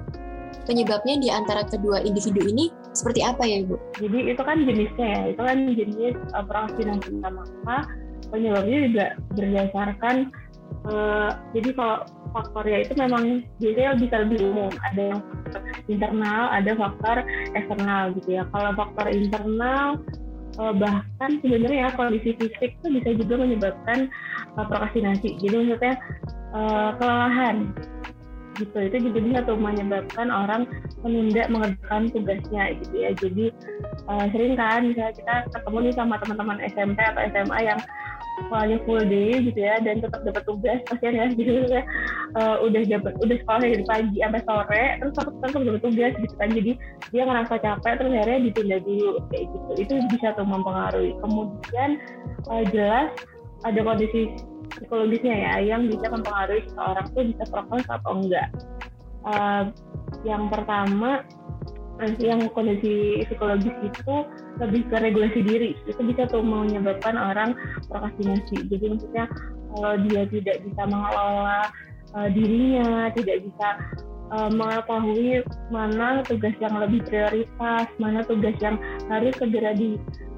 penyebabnya 0.67 1.19
di 1.19 1.29
antara 1.31 1.63
kedua 1.67 2.03
individu 2.03 2.43
ini 2.43 2.71
seperti 2.93 3.21
apa 3.25 3.43
ya 3.43 3.65
Ibu? 3.65 3.75
Jadi 3.99 4.19
itu 4.29 4.41
kan 4.41 4.57
jenisnya 4.63 5.07
ya, 5.09 5.21
itu 5.33 5.41
kan 5.41 5.57
jenis 5.73 6.15
uh, 6.37 6.45
prokrastinasi 6.45 7.09
maka 7.19 7.89
penyebabnya 8.29 8.77
juga 8.89 9.05
berdasarkan 9.37 10.15
uh, 10.89 11.29
jadi 11.53 11.69
kalau 11.77 11.97
faktornya 12.33 12.77
itu 12.81 12.93
memang 12.97 13.23
biasanya 13.61 13.91
bisa 13.97 14.15
lebih 14.25 14.39
umum. 14.49 14.71
Ada 14.93 15.01
yang 15.13 15.19
faktor 15.21 15.61
internal 15.89 16.43
ada 16.49 16.71
faktor 16.73 17.17
eksternal 17.53 18.03
gitu 18.17 18.29
ya. 18.41 18.43
Kalau 18.49 18.71
faktor 18.73 19.07
internal 19.09 19.87
uh, 20.57 20.73
bahkan 20.73 21.31
sebenarnya 21.41 21.93
kondisi 21.93 22.33
fisik 22.37 22.77
itu 22.81 22.87
bisa 22.89 23.09
juga 23.17 23.35
menyebabkan 23.41 24.09
uh, 24.57 24.65
prokrastinasi. 24.65 25.37
Jadi 25.41 25.53
maksudnya 25.53 25.95
kelelahan 27.01 27.73
gitu. 28.57 28.77
Itu 28.77 28.97
juga 29.09 29.19
bisa 29.21 29.39
tuh 29.45 29.57
menyebabkan 29.57 30.27
orang 30.29 30.69
menunda 31.01 31.43
mengerjakan 31.49 32.09
tugasnya 32.11 32.63
gitu 32.81 32.95
ya. 32.95 33.11
Jadi 33.17 33.45
uh, 34.09 34.25
sering 34.31 34.53
kan 34.55 34.89
misalnya 34.89 35.13
kita 35.15 35.35
ketemu 35.51 35.77
nih 35.89 35.93
sama 35.95 36.15
teman-teman 36.21 36.59
SMP 36.69 36.99
atau 37.01 37.21
SMA 37.33 37.59
yang 37.65 37.79
sekolahnya 38.33 38.77
full 38.89 39.03
day 39.05 39.45
gitu 39.45 39.59
ya 39.61 39.77
dan 39.85 40.01
tetap 40.01 40.21
dapat 40.25 40.43
tugas 40.45 40.79
kasihan 40.89 41.13
ya. 41.13 41.25
Gitu 41.33 41.51
ya 41.69 41.83
uh, 42.37 42.55
udah 42.65 42.81
dapat 42.85 43.13
udah 43.21 43.37
sekolah 43.41 43.59
dari 43.61 43.85
pagi 43.85 44.17
sampai 44.21 44.41
sore 44.45 44.85
terus 45.01 45.13
tetap 45.13 45.33
tetap 45.41 45.61
dapat 45.65 45.81
tugas 45.81 46.11
gitu 46.17 46.35
kan. 46.37 46.49
Jadi 46.53 46.71
dia 47.13 47.23
ngerasa 47.25 47.53
capek 47.61 47.93
terus 48.01 48.13
akhirnya 48.13 48.39
ditunda 48.49 48.77
dulu 48.81 49.11
kayak 49.29 49.45
gitu. 49.49 49.71
Itu 49.81 49.93
bisa 50.13 50.27
tuh 50.37 50.47
mempengaruhi. 50.47 51.11
Kemudian 51.21 51.89
uh, 52.49 52.63
jelas 52.69 53.09
ada 53.63 53.79
kondisi 53.79 54.35
psikologisnya 54.71 55.35
ya 55.35 55.53
yang 55.75 55.87
bisa 55.91 56.07
mempengaruhi 56.07 56.63
seseorang 56.69 57.05
tuh 57.11 57.23
bisa 57.27 57.43
prokes 57.51 57.87
atau 57.89 58.11
enggak. 58.19 58.49
Uh, 59.23 59.71
yang 60.27 60.51
pertama 60.51 61.23
yang 62.19 62.49
kondisi 62.51 63.23
psikologis 63.29 63.71
itu 63.85 64.15
lebih 64.59 64.81
ke 64.91 64.97
regulasi 64.97 65.39
diri 65.45 65.71
itu 65.87 66.01
bisa 66.03 66.27
tuh 66.27 66.43
menyebabkan 66.43 67.15
orang 67.15 67.55
prokrastinasi 67.87 68.67
jadi 68.67 68.85
maksudnya 68.91 69.25
kalau 69.71 69.95
dia 70.09 70.27
tidak 70.27 70.57
bisa 70.67 70.83
mengelola 70.89 71.61
uh, 72.17 72.27
dirinya 72.33 73.13
tidak 73.13 73.45
bisa 73.45 73.67
uh, 74.33 74.49
mengetahui 74.49 75.45
mana 75.69 76.25
tugas 76.25 76.53
yang 76.57 76.75
lebih 76.81 77.05
prioritas, 77.05 77.85
mana 78.01 78.25
tugas 78.25 78.55
yang 78.61 78.81
harus 79.07 79.33
segera 79.37 79.77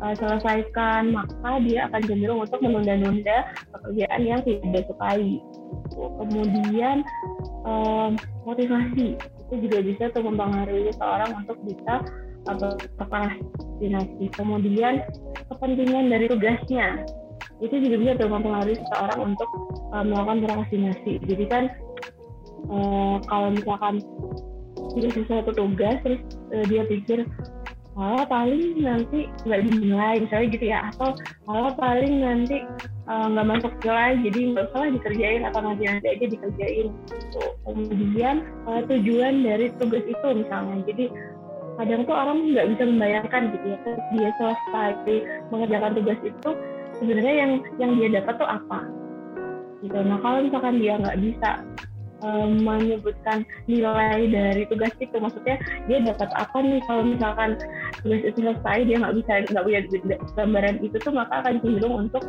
diselesaikan, 0.01 1.15
maka 1.15 1.59
dia 1.63 1.87
akan 1.87 2.01
cenderung 2.03 2.39
untuk 2.43 2.59
menunda-nunda 2.59 3.37
pekerjaan 3.71 4.21
yang 4.23 4.39
tidak 4.43 4.83
disukai. 4.83 5.39
Kemudian 5.95 7.05
uh, 7.63 8.11
motivasi 8.43 9.15
itu 9.15 9.55
juga 9.69 9.77
bisa 9.85 10.03
tuh 10.11 10.25
mempengaruhi 10.25 10.91
seorang 10.97 11.31
untuk 11.45 11.57
bisa 11.63 12.03
prokrastinasi. 12.99 14.25
Kemudian 14.35 15.01
kepentingan 15.49 16.11
dari 16.11 16.25
tugasnya 16.29 17.05
itu 17.63 17.75
juga 17.79 17.95
bisa 18.01 18.11
tuh 18.19 18.29
mempengaruhi 18.29 18.75
seseorang 18.75 19.33
untuk 19.33 19.49
uh, 19.95 20.03
melakukan 20.03 20.43
prokrastinasi. 20.43 21.23
Jadi 21.23 21.45
kan 21.47 21.63
uh, 22.69 23.17
kalau 23.31 23.55
misalkan 23.55 24.03
tidak 24.95 25.11
sesuatu 25.15 25.51
tugas 25.55 25.95
terus 26.03 26.21
uh, 26.51 26.65
dia 26.67 26.83
pikir 26.85 27.23
malah 27.95 28.27
paling 28.27 28.83
nanti 28.83 29.31
nggak 29.47 29.61
dinilai 29.71 30.15
misalnya 30.19 30.47
gitu 30.51 30.65
ya. 30.67 30.79
Atau 30.91 31.15
malah 31.47 31.73
paling 31.79 32.13
nanti 32.19 32.61
eh, 33.07 33.25
nggak 33.31 33.45
uh, 33.47 33.51
masuk 33.55 33.71
nilai 33.81 34.11
jadi 34.19 34.39
nggak 34.51 34.65
usah 34.75 34.91
dikerjain 34.91 35.41
atau 35.47 35.59
nanti 35.63 35.83
nanti 35.87 36.05
aja 36.11 36.25
dikerjain. 36.27 36.87
Gitu. 36.91 37.43
kemudian 37.65 38.35
uh, 38.67 38.83
tujuan 38.85 39.33
dari 39.41 39.71
tugas 39.79 40.03
itu 40.03 40.27
misalnya. 40.35 40.83
Jadi 40.83 41.05
kadang 41.75 42.07
tuh 42.07 42.15
orang 42.15 42.37
nggak 42.51 42.67
bisa 42.75 42.83
membayangkan 42.87 43.41
gitu 43.51 43.65
ya 43.75 43.77
dia 44.15 44.29
selesai 44.39 45.15
mengerjakan 45.51 45.91
tugas 45.99 46.19
itu 46.23 46.49
sebenarnya 46.99 47.35
yang 47.35 47.51
yang 47.79 47.91
dia 47.95 48.09
dapat 48.21 48.35
tuh 48.39 48.47
apa? 48.47 48.79
Gitu. 49.83 49.97
Nah 50.03 50.19
kalau 50.19 50.39
misalkan 50.43 50.79
dia 50.83 50.99
nggak 50.99 51.19
bisa 51.23 51.49
um, 52.25 52.57
menyebutkan 52.65 53.45
nilai 53.69 54.25
dari 54.25 54.65
tugas 54.65 54.91
itu. 54.97 55.13
Maksudnya 55.13 55.61
dia 55.85 56.01
dapat 56.01 56.29
apa 56.33 56.57
nih? 56.59 56.81
Kalau 56.89 57.03
misalkan 57.05 57.61
tugas 58.01 58.21
itu 58.25 58.39
selesai 58.41 58.77
dia 58.89 58.97
nggak 58.97 59.15
bisa 59.21 59.31
nggak 59.53 59.65
punya 59.65 59.81
gambaran 60.33 60.75
itu 60.81 60.97
tuh 60.97 61.13
maka 61.13 61.45
akan 61.45 61.61
cenderung 61.61 62.09
untuk 62.09 62.23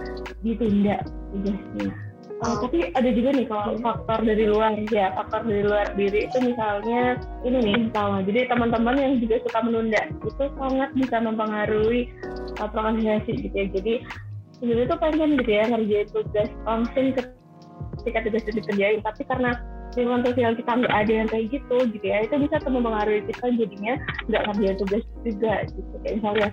ditunda 0.45 1.01
tugasnya. 1.33 1.91
Uh, 2.37 2.53
tapi 2.61 2.93
ada 2.93 3.09
juga 3.17 3.33
nih 3.33 3.49
kalau 3.49 3.81
faktor 3.81 4.21
dari 4.29 4.45
luar 4.45 4.77
ya 4.93 5.09
faktor 5.17 5.41
dari 5.49 5.65
luar 5.65 5.89
diri 5.97 6.29
itu 6.29 6.37
misalnya 6.45 7.17
ini 7.49 7.59
nih 7.65 7.89
sama. 7.97 8.21
Jadi 8.29 8.45
teman-teman 8.53 8.97
yang 9.01 9.17
juga 9.25 9.41
suka 9.49 9.65
menunda 9.65 10.01
itu 10.13 10.45
sangat 10.61 10.93
bisa 10.93 11.17
mempengaruhi 11.17 12.13
uh, 12.61 12.69
prokrastinasi 12.69 13.41
gitu 13.41 13.57
ya. 13.57 13.67
Jadi 13.73 13.95
sebenarnya 14.61 14.85
itu 14.85 14.97
pengen 15.01 15.31
gitu 15.41 15.51
ya 15.53 15.65
ngerjain 15.65 16.09
tugas 16.13 16.49
langsung 16.69 17.07
ketika 18.05 18.19
tugas 18.29 18.43
itu 18.45 18.53
dikerjain. 18.61 19.01
Tapi 19.01 19.23
karena 19.25 19.51
lingkungan 19.97 20.23
sosial 20.29 20.53
kita 20.55 20.73
nggak 20.77 20.95
ada 20.95 21.13
yang 21.13 21.29
kayak 21.29 21.47
gitu 21.51 21.77
gitu 21.91 22.07
ya 22.07 22.19
itu 22.23 22.35
bisa 22.37 22.57
mempengaruhi 22.69 23.21
kita 23.33 23.47
jadinya 23.57 23.95
nggak 24.29 24.43
ngerjain 24.47 24.77
tugas 24.79 25.05
juga 25.25 25.55
gitu 25.73 25.95
kayak 26.05 26.15
misalnya 26.21 26.49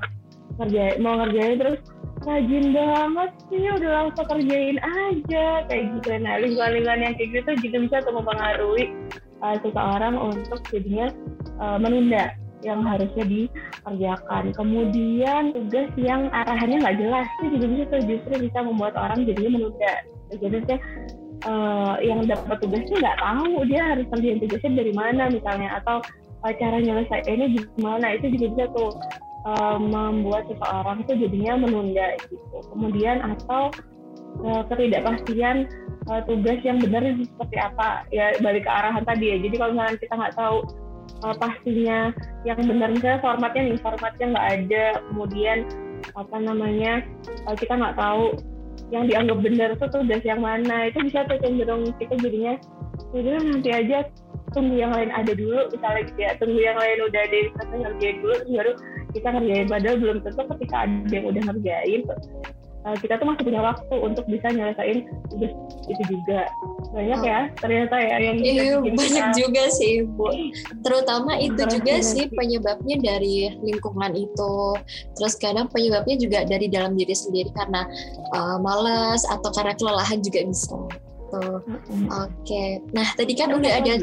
ngerjain 0.58 0.96
mau 1.02 1.16
ngerjain 1.20 1.56
terus 1.60 1.80
rajin 2.24 2.66
banget 2.72 3.32
sih 3.52 3.64
udah 3.68 3.92
langsung 3.92 4.28
kerjain 4.32 4.78
aja 4.80 5.46
kayak 5.68 5.84
gitu 6.00 6.10
nah 6.24 6.34
lingkungan-lingkungan 6.40 7.04
yang 7.04 7.14
kayak 7.20 7.30
gitu 7.36 7.52
juga 7.68 7.78
bisa 7.84 7.98
mempengaruhi 8.10 8.86
uh, 9.44 9.58
seseorang 9.60 10.16
untuk 10.16 10.60
jadinya 10.72 11.08
uh, 11.60 11.78
menunda 11.78 12.32
yang 12.64 12.80
harusnya 12.88 13.28
dikerjakan. 13.28 14.56
Kemudian 14.56 15.52
tugas 15.52 15.92
yang 16.00 16.32
arahannya 16.32 16.80
nggak 16.80 16.98
jelas 16.98 17.28
itu 17.44 17.60
juga 17.60 17.68
bisa 17.68 17.84
tuh 17.92 18.02
justru 18.08 18.34
bisa 18.48 18.60
membuat 18.64 18.96
orang 18.96 19.28
jadinya 19.28 19.60
menunda. 19.60 19.94
Jadi 20.34 20.80
uh, 21.46 21.96
yang 22.02 22.24
dapat 22.25 22.58
tugasnya 22.62 22.98
nggak 23.02 23.20
tahu 23.20 23.54
dia 23.68 23.82
harus 23.94 24.06
kerjain 24.13 24.40
tugasnya 24.42 24.72
dari 24.84 24.94
mana 24.94 25.24
misalnya 25.30 25.70
atau 25.84 25.98
uh, 26.46 26.54
cara 26.56 26.78
nyelesainnya 26.80 27.48
gimana 27.58 28.06
itu 28.16 28.25
juga 28.38 28.46
bisa 28.54 28.66
tuh 28.75 28.92
uh, 29.48 29.78
membuat 29.80 30.48
seseorang 30.52 31.04
itu 31.04 31.13
jadinya 31.28 31.54
menunda 31.68 32.08
gitu. 32.20 32.58
Kemudian 32.75 33.24
atau 33.24 33.72
uh, 34.44 34.63
ketidakpastian 34.72 35.68
uh, 36.10 36.22
tugas 36.28 36.60
yang 36.63 36.80
benar 36.80 37.04
seperti 37.04 37.58
apa 37.60 38.08
ya 38.12 38.36
balik 38.40 38.63
ke 38.68 38.72
arahan 38.72 39.04
tadi 39.04 39.25
ya. 39.36 39.38
Jadi 39.42 39.56
kalau 39.60 39.72
misalnya 39.75 40.00
kita 40.00 40.13
nggak 40.16 40.36
tahu 40.36 40.58
uh, 41.28 41.36
pastinya 41.38 42.00
yang 42.48 42.60
benar 42.63 42.90
misalnya 42.92 43.20
formatnya 43.24 43.62
nih 43.72 43.80
formatnya 43.84 44.25
nggak 44.34 44.48
ada, 44.60 44.86
kemudian 45.12 45.58
apa 46.20 46.36
namanya 46.36 47.00
kita 47.56 47.80
nggak 47.80 47.96
tahu 47.96 48.36
yang 48.94 49.10
dianggap 49.10 49.42
benar 49.42 49.74
itu 49.74 49.86
tugas 49.90 50.22
yang 50.22 50.42
mana. 50.46 50.94
Itu 50.94 51.02
bisa 51.10 51.26
tuh 51.26 51.42
cenderung 51.42 51.90
kita 51.98 52.14
jadinya 52.22 52.54
udah 53.14 53.42
nanti 53.42 53.70
aja 53.74 54.06
tunggu 54.54 54.78
yang 54.78 54.94
lain 54.94 55.10
ada 55.10 55.34
dulu. 55.34 55.74
Misalnya 55.74 56.02
gitu 56.14 56.20
ya 56.22 56.32
tunggu 56.38 56.60
yang 56.62 56.78
lain 56.78 56.98
udah 57.10 57.22
ada 57.26 57.38
kita 57.50 57.64
ngerjain 57.74 58.18
dulu. 58.22 58.38
Baru 58.54 58.72
kita 59.18 59.28
ngerjain 59.34 59.68
padahal 59.68 59.98
belum 59.98 60.18
tentu 60.22 60.44
ketika 60.58 60.76
ada 60.86 61.10
yang 61.10 61.26
udah 61.26 61.42
ngerjain 61.50 62.02
uh, 62.84 62.96
kita 63.00 63.20
tuh 63.20 63.25
masih 63.28 63.44
punya 63.48 63.62
waktu 63.63 63.96
untuk 63.96 64.25
bisa 64.28 64.48
nyelesain 64.52 65.08
tugas 65.32 65.54
itu 65.88 66.03
juga 66.12 66.48
banyak 66.94 67.20
ya 67.25 67.40
ternyata 67.57 67.96
ya 67.98 68.16
yang 68.22 68.38
iya, 68.40 68.77
banyak 68.79 69.25
kita. 69.34 69.38
juga 69.40 69.64
sih 69.74 70.05
bu 70.05 70.29
terutama 70.86 71.40
itu 71.42 71.57
Terus 71.57 71.74
juga 71.79 71.96
sih 72.03 72.25
penyebabnya 72.29 72.96
dari 73.01 73.50
lingkungan 73.64 74.14
itu 74.14 74.55
terus 75.18 75.34
kadang 75.40 75.68
penyebabnya 75.72 76.16
juga 76.20 76.46
dari 76.46 76.70
dalam 76.70 76.94
diri 76.94 77.16
sendiri 77.16 77.50
karena 77.55 77.88
uh, 78.36 78.57
malas 78.62 79.25
atau 79.25 79.50
karena 79.55 79.74
kelelahan 79.79 80.20
juga 80.22 80.46
bisa 80.46 80.77
tuh 81.34 81.60
mm-hmm. 81.66 82.07
oke 82.14 82.29
okay. 82.46 82.77
nah 82.94 83.07
tadi 83.18 83.34
kan 83.34 83.57
udah 83.57 83.72
ada 83.81 83.94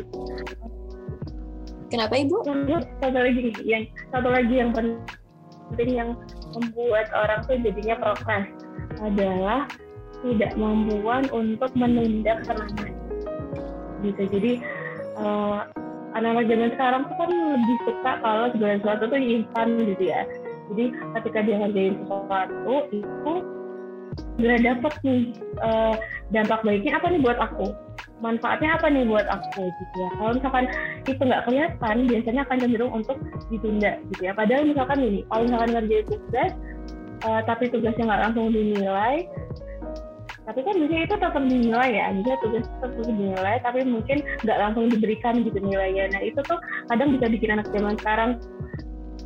kenapa 1.92 2.18
ibu 2.18 2.42
satu 2.42 3.18
lagi 3.18 3.54
yang 3.62 3.84
satu 4.10 4.28
lagi 4.30 4.54
yang 4.58 4.70
penting 4.74 5.90
yang 5.94 6.10
membuat 6.58 7.06
orang 7.14 7.46
tuh 7.46 7.54
jadinya 7.62 7.94
progres 8.02 8.50
adalah 9.00 9.66
tidak 10.20 10.52
mampuan 10.58 11.24
untuk 11.32 11.70
menunda 11.72 12.36
kesenangan 12.44 12.92
gitu. 14.04 14.22
Jadi 14.28 14.52
uh, 15.20 15.68
anak-anak 16.16 16.46
zaman 16.50 16.70
sekarang 16.74 17.02
tuh 17.06 17.16
kan 17.16 17.30
lebih 17.30 17.78
suka 17.86 18.12
kalau 18.20 18.46
segala 18.52 18.74
sesuatu 18.80 19.04
tuh 19.08 19.20
instan 19.20 19.66
gitu 19.78 20.04
ya. 20.04 20.22
Jadi 20.70 20.84
ketika 21.18 21.38
dia 21.42 21.56
ngerjain 21.60 21.94
sesuatu 22.04 22.76
itu 22.94 23.32
segera 24.36 24.56
dapat 24.74 24.92
nih 25.06 25.22
uh, 25.62 25.94
dampak 26.34 26.60
baiknya 26.66 26.98
apa 26.98 27.06
nih 27.10 27.20
buat 27.22 27.38
aku? 27.38 27.66
Manfaatnya 28.20 28.76
apa 28.76 28.86
nih 28.92 29.08
buat 29.08 29.26
aku? 29.26 29.64
Gitu 29.64 29.94
ya. 29.96 30.08
Kalau 30.18 30.32
misalkan 30.36 30.64
itu 31.08 31.22
nggak 31.24 31.44
kelihatan 31.48 31.96
biasanya 32.06 32.40
akan 32.44 32.56
cenderung 32.60 32.92
untuk 32.92 33.16
ditunda 33.48 33.92
gitu 34.12 34.22
ya. 34.28 34.32
Padahal 34.36 34.68
misalkan 34.68 34.98
ini 35.00 35.20
kalau 35.30 35.42
misalkan 35.48 35.70
ngerjain 35.78 36.06
tugas 36.06 36.52
uh, 37.24 37.40
tapi 37.44 37.68
tugasnya 37.68 38.04
nggak 38.06 38.22
langsung 38.28 38.52
dinilai. 38.52 39.28
Tapi 40.40 40.66
kan 40.66 40.74
biasanya 40.82 41.02
itu 41.06 41.14
tetap 41.14 41.34
dinilai 41.46 41.90
ya. 41.94 42.06
Bisa 42.16 42.34
tugas 42.42 42.64
tetap 42.66 42.90
dinilai 43.06 43.56
tapi 43.62 43.80
mungkin 43.86 44.18
nggak 44.42 44.58
langsung 44.58 44.84
diberikan 44.90 45.34
gitu 45.46 45.58
nilainya. 45.60 46.10
Nah 46.10 46.22
itu 46.24 46.40
tuh 46.42 46.58
kadang 46.90 47.14
bisa 47.14 47.26
bikin 47.30 47.54
anak 47.54 47.68
zaman 47.70 47.94
sekarang 48.00 48.30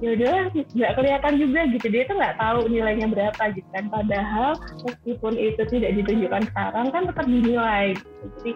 ya 0.03 0.11
udah 0.21 0.53
nggak 0.53 0.93
kelihatan 0.99 1.35
juga 1.41 1.61
gitu. 1.71 1.87
Dia 1.89 2.03
tuh 2.11 2.17
nggak 2.19 2.37
tahu 2.37 2.59
nilainya 2.69 3.07
berapa 3.09 3.43
gitu 3.57 3.69
kan. 3.73 3.87
Padahal 3.89 4.51
meskipun 4.85 5.33
itu 5.39 5.63
tidak 5.71 5.91
ditunjukkan 6.03 6.43
sekarang 6.53 6.87
kan 6.93 7.03
tetap 7.09 7.27
dinilai 7.31 7.95
gitu. 7.97 8.27
jadi 8.43 8.53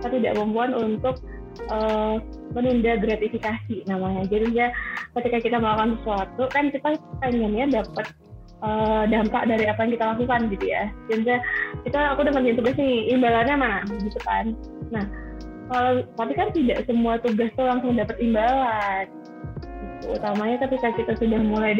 kita 0.00 0.08
tidak 0.16 0.32
mampuan 0.40 0.72
untuk 0.72 1.20
uh, 1.68 2.16
menunda 2.56 2.96
gratifikasi 2.98 3.84
namanya. 3.86 4.24
Jadi 4.26 4.56
ya 4.56 4.72
ketika 5.14 5.38
kita 5.44 5.56
melakukan 5.60 6.00
sesuatu 6.00 6.42
kan 6.50 6.72
kita 6.72 6.96
pengennya 7.20 7.84
dapat 7.84 8.08
uh, 8.60 9.04
dampak 9.08 9.48
dari 9.48 9.64
apa 9.68 9.80
yang 9.84 9.92
kita 9.96 10.04
lakukan 10.16 10.40
gitu 10.52 10.64
ya. 10.68 10.84
Jadi 11.08 11.22
kita 11.84 11.98
aku 12.14 12.24
udah 12.24 12.32
ngerjain 12.36 12.58
tugas 12.60 12.76
nih, 12.76 13.12
imbalannya 13.12 13.56
mana 13.56 13.78
gitu 13.88 14.20
kan. 14.24 14.54
Nah, 14.92 15.04
kalau 15.70 15.92
tapi 16.16 16.32
kan 16.34 16.48
tidak 16.52 16.84
semua 16.84 17.20
tugas 17.20 17.50
tuh 17.56 17.66
langsung 17.66 17.96
dapat 17.96 18.16
imbalan. 18.20 19.06
Gitu. 20.00 20.16
Utamanya 20.16 20.56
ketika 20.64 20.88
kita 20.96 21.12
sudah 21.20 21.40
mulai 21.44 21.76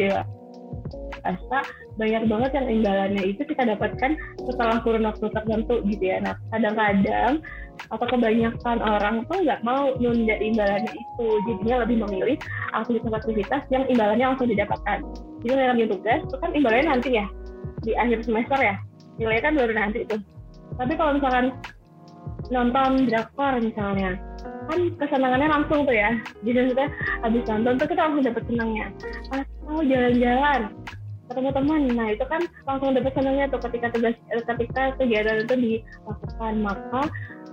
dewasa, 1.21 1.59
banyak 2.01 2.23
banget 2.25 2.51
yang 2.57 2.67
imbalannya 2.81 3.23
itu 3.29 3.41
kita 3.45 3.63
dapatkan 3.69 4.11
setelah 4.41 4.81
kurun 4.81 5.05
waktu 5.05 5.25
tertentu 5.29 5.75
gitu 5.85 6.03
ya. 6.03 6.17
Nah, 6.25 6.33
kadang-kadang 6.49 7.45
atau 7.89 8.05
kebanyakan 8.09 8.77
orang 8.81 9.15
tuh 9.29 9.37
nggak 9.41 9.61
mau 9.61 9.93
nunda 10.01 10.35
imbalannya 10.37 10.93
itu, 10.93 11.27
jadinya 11.45 11.85
lebih 11.85 11.97
memilih 12.01 12.37
aktivitas-aktivitas 12.73 13.61
yang 13.69 13.85
imbalannya 13.85 14.25
langsung 14.33 14.49
didapatkan. 14.49 15.05
Jadi 15.45 15.53
nilai 15.53 15.89
tugas 15.89 16.19
itu 16.25 16.35
kan 16.41 16.51
imbalannya 16.53 16.85
nanti 16.89 17.09
ya 17.17 17.25
di 17.81 17.91
akhir 17.97 18.25
semester 18.25 18.57
ya. 18.61 18.75
Nilai 19.17 19.41
kan 19.41 19.53
baru 19.53 19.73
nanti 19.73 20.05
itu 20.05 20.17
tapi 20.79 20.93
kalau 20.95 21.17
misalkan 21.17 21.51
nonton 22.51 23.07
drakor 23.07 23.59
misalnya 23.59 24.19
kan 24.71 24.79
kesenangannya 24.99 25.49
langsung 25.51 25.83
tuh 25.83 25.95
ya. 25.95 26.15
Jadi 26.43 26.57
maksudnya 26.57 26.89
habis 27.23 27.43
nonton 27.47 27.73
tuh 27.75 27.87
kita 27.87 28.01
langsung 28.01 28.23
dapet 28.23 28.43
senangnya. 28.47 28.87
Atau 29.35 29.83
jalan-jalan 29.83 30.61
ketemu 31.31 31.49
teman. 31.55 31.81
Nah 31.95 32.07
itu 32.11 32.25
kan 32.27 32.41
langsung 32.67 32.93
dapet 32.93 33.15
senangnya 33.15 33.47
tuh 33.49 33.61
ketika 33.65 33.87
tugas 33.95 34.15
eh, 34.29 34.43
ketika 34.43 34.83
kegiatan 34.99 35.47
itu 35.47 35.55
dilakukan. 35.55 36.53
Maka 36.59 37.01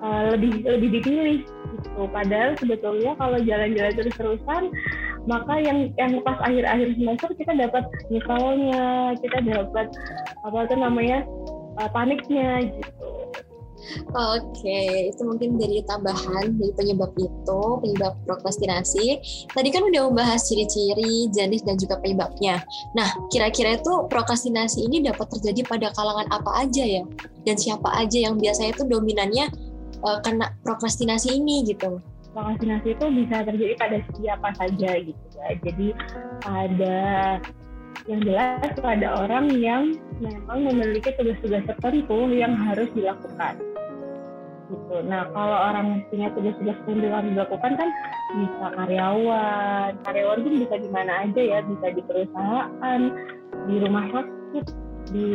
uh, 0.03 0.23
lebih 0.35 0.67
lebih 0.67 0.89
dipilih 1.01 1.39
gitu. 1.47 2.03
Padahal 2.11 2.59
sebetulnya 2.59 3.15
kalau 3.17 3.39
jalan-jalan 3.39 3.95
terus-terusan 3.95 4.63
maka 5.29 5.61
yang 5.61 5.93
yang 6.01 6.25
pas 6.25 6.41
akhir-akhir 6.41 6.97
semester 6.97 7.31
kita 7.37 7.53
dapat 7.53 7.85
misalnya 8.09 9.13
kita 9.21 9.39
dapat 9.45 9.87
apa 10.41 10.59
itu 10.65 10.77
namanya 10.81 11.19
uh, 11.77 11.91
paniknya 11.93 12.65
gitu 12.65 12.98
Oke, 14.13 15.13
itu 15.13 15.23
mungkin 15.25 15.57
dari 15.57 15.81
tambahan 15.85 16.57
dari 16.57 16.73
penyebab 16.77 17.13
itu, 17.17 17.61
penyebab 17.81 18.15
prokrastinasi. 18.29 19.21
Tadi 19.53 19.69
kan 19.73 19.83
udah 19.89 20.13
membahas 20.13 20.45
ciri-ciri, 20.49 21.29
jenis, 21.33 21.65
dan 21.65 21.81
juga 21.81 21.97
penyebabnya. 22.01 22.61
Nah, 22.93 23.09
kira-kira 23.33 23.81
itu 23.81 23.93
prokrastinasi 24.09 24.89
ini 24.89 25.05
dapat 25.05 25.29
terjadi 25.39 25.65
pada 25.65 25.89
kalangan 25.97 26.29
apa 26.33 26.69
aja 26.69 26.85
ya? 26.85 27.03
Dan 27.45 27.57
siapa 27.57 27.89
aja 27.97 28.29
yang 28.29 28.37
biasanya 28.37 28.77
itu 28.77 28.85
dominannya 28.85 29.47
uh, 30.05 30.19
kena 30.21 30.53
prokrastinasi 30.65 31.41
ini 31.41 31.65
gitu? 31.69 32.01
prokrastinasi 32.39 32.95
itu 32.95 33.07
bisa 33.25 33.37
terjadi 33.43 33.75
pada 33.75 33.99
siapa 34.15 34.49
saja 34.55 34.91
gitu 35.03 35.25
ya. 35.35 35.49
Jadi 35.59 35.89
ada 36.47 37.01
yang 38.07 38.21
jelas 38.23 38.73
pada 38.79 39.27
orang 39.27 39.51
yang 39.59 39.99
memang 40.23 40.71
memiliki 40.71 41.13
tugas-tugas 41.19 41.67
tertentu 41.67 42.31
yang 42.31 42.55
harus 42.55 42.89
dilakukan 42.95 43.59
gitu. 44.69 44.97
Nah 45.09 45.29
kalau 45.33 45.57
orang 45.73 46.05
punya 46.13 46.29
tugas-tugas 46.37 46.77
yang 46.85 47.13
harus 47.13 47.31
dilakukan 47.33 47.73
kan 47.77 47.89
bisa 48.37 48.67
karyawan, 48.77 49.91
karyawan 50.05 50.39
pun 50.45 50.55
bisa 50.61 50.75
di 50.77 50.91
mana 50.93 51.13
aja 51.25 51.43
ya, 51.43 51.59
bisa 51.65 51.87
di 51.97 52.03
perusahaan, 52.05 53.01
di 53.67 53.75
rumah 53.81 54.05
sakit, 54.13 54.65
di 55.13 55.29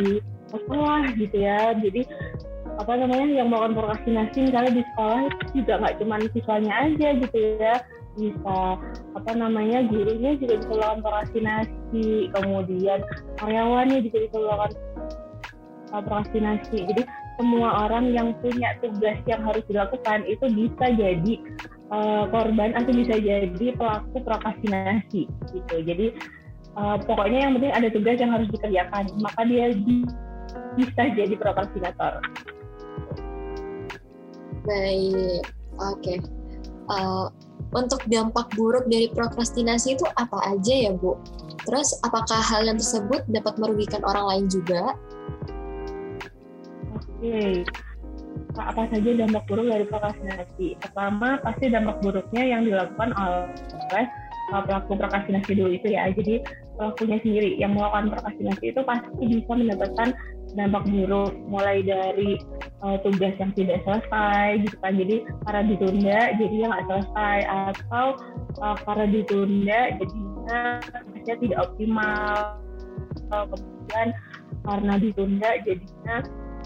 sekolah 0.54 1.02
gitu 1.17 1.38
ya. 1.38 1.74
Jadi 1.78 2.02
apa 2.74 2.93
namanya 2.98 3.28
yang 3.30 3.48
melakukan 3.54 3.78
prokrastinasi 3.78 4.50
misalnya 4.50 4.74
di 4.82 4.84
sekolah 4.93 5.22
juga 5.54 5.74
nggak 5.78 5.96
cuma 6.02 6.15
siswanya 6.34 6.74
aja 6.89 7.08
gitu 7.22 7.38
ya 7.62 7.76
bisa 8.13 8.58
apa 9.17 9.32
namanya 9.34 9.86
gurunya 9.89 10.38
juga 10.38 10.54
bisa 10.62 10.74
melakukan 10.74 11.02
prokrastinasi 11.02 12.06
kemudian 12.34 13.00
karyawannya 13.41 13.98
juga 14.06 14.17
bisa 14.26 14.38
melakukan 14.38 14.72
prokrastinasi 15.89 16.78
jadi 16.93 17.04
semua 17.38 17.89
orang 17.89 18.13
yang 18.13 18.34
punya 18.39 18.78
tugas 18.80 19.17
yang 19.26 19.41
harus 19.41 19.63
dilakukan 19.65 20.26
itu 20.30 20.46
bisa 20.54 20.86
jadi 20.93 21.34
uh, 21.89 22.30
korban 22.30 22.78
atau 22.78 22.91
bisa 22.93 23.15
jadi 23.17 23.67
pelaku 23.74 24.17
prokrastinasi 24.22 25.30
gitu 25.30 25.76
jadi 25.82 26.13
uh, 26.78 26.98
pokoknya 27.02 27.50
yang 27.50 27.52
penting 27.58 27.74
ada 27.74 27.89
tugas 27.89 28.17
yang 28.22 28.32
harus 28.32 28.50
dikerjakan 28.54 29.10
maka 29.22 29.41
dia 29.50 29.74
bisa 30.78 31.04
jadi 31.17 31.34
prokrastinator 31.38 32.22
Baik, 34.63 35.43
oke. 35.76 36.00
Okay. 36.00 36.17
Uh, 36.88 37.28
untuk 37.76 38.00
dampak 38.08 38.48
buruk 38.56 38.88
dari 38.88 39.12
prokrastinasi 39.12 40.00
itu 40.00 40.06
apa 40.15 40.39
aja 40.56 40.88
ya, 40.88 40.91
Bu? 40.96 41.19
Terus, 41.67 41.96
apakah 42.04 42.39
hal 42.39 42.67
yang 42.67 42.80
tersebut 42.80 43.28
dapat 43.28 43.60
merugikan 43.60 44.04
orang 44.08 44.26
lain 44.28 44.46
juga? 44.48 44.96
Oke, 47.23 47.31
okay. 47.31 47.55
Nah, 48.59 48.67
apa 48.67 48.83
saja 48.91 49.15
dampak 49.15 49.47
buruk 49.47 49.71
dari 49.71 49.88
prokrastinasi? 49.88 50.75
Pertama, 50.75 51.39
pasti 51.39 51.71
dampak 51.71 52.03
buruknya 52.03 52.43
yang 52.43 52.67
dilakukan 52.67 53.15
oleh 53.15 54.05
pelaku 54.51 54.99
prokrastinasi 54.99 55.55
dulu 55.55 55.71
itu 55.71 55.88
ya. 55.95 56.12
Jadi 56.12 56.43
pelakunya 56.75 57.17
sendiri 57.23 57.49
yang 57.55 57.79
melakukan 57.79 58.12
prokrastinasi 58.12 58.75
itu 58.75 58.81
pasti 58.83 59.23
bisa 59.23 59.53
mendapatkan 59.55 60.09
dampak 60.59 60.83
buruk 60.83 61.31
mulai 61.47 61.79
dari 61.79 62.36
uh, 62.83 62.99
tugas 63.07 63.31
yang 63.39 63.55
tidak 63.55 63.79
selesai 63.88 64.62
gitu 64.62 64.75
kan 64.86 64.93
jadi 65.01 65.15
karena 65.49 65.62
ditunda 65.65 66.19
jadi 66.38 66.55
nggak 66.69 66.86
selesai 66.86 67.38
atau 67.49 68.07
uh, 68.62 68.77
karena 68.86 69.05
ditunda 69.09 69.79
jadinya 69.97 70.62
tugasnya 70.93 71.36
tidak 71.41 71.57
optimal 71.57 72.38
uh, 73.33 73.45
kemudian 73.49 74.07
karena 74.62 74.93
ditunda 75.01 75.49
jadinya 75.65 76.17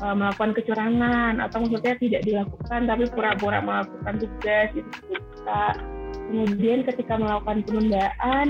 uh, 0.01 0.15
melakukan 0.15 0.51
kecurangan 0.57 1.41
atau 1.41 1.57
maksudnya 1.63 1.95
tidak 1.99 2.21
dilakukan 2.25 2.79
tapi 2.85 3.03
pura-pura 3.11 3.59
melakukan 3.61 4.15
tugas 4.21 4.69
itu 4.73 4.91
bisa 5.15 5.61
kemudian 6.27 6.79
ketika 6.83 7.13
melakukan 7.15 7.63
penundaan 7.63 8.47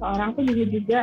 seorang 0.00 0.28
tuh 0.32 0.44
juga 0.48 0.64
juga 0.72 1.00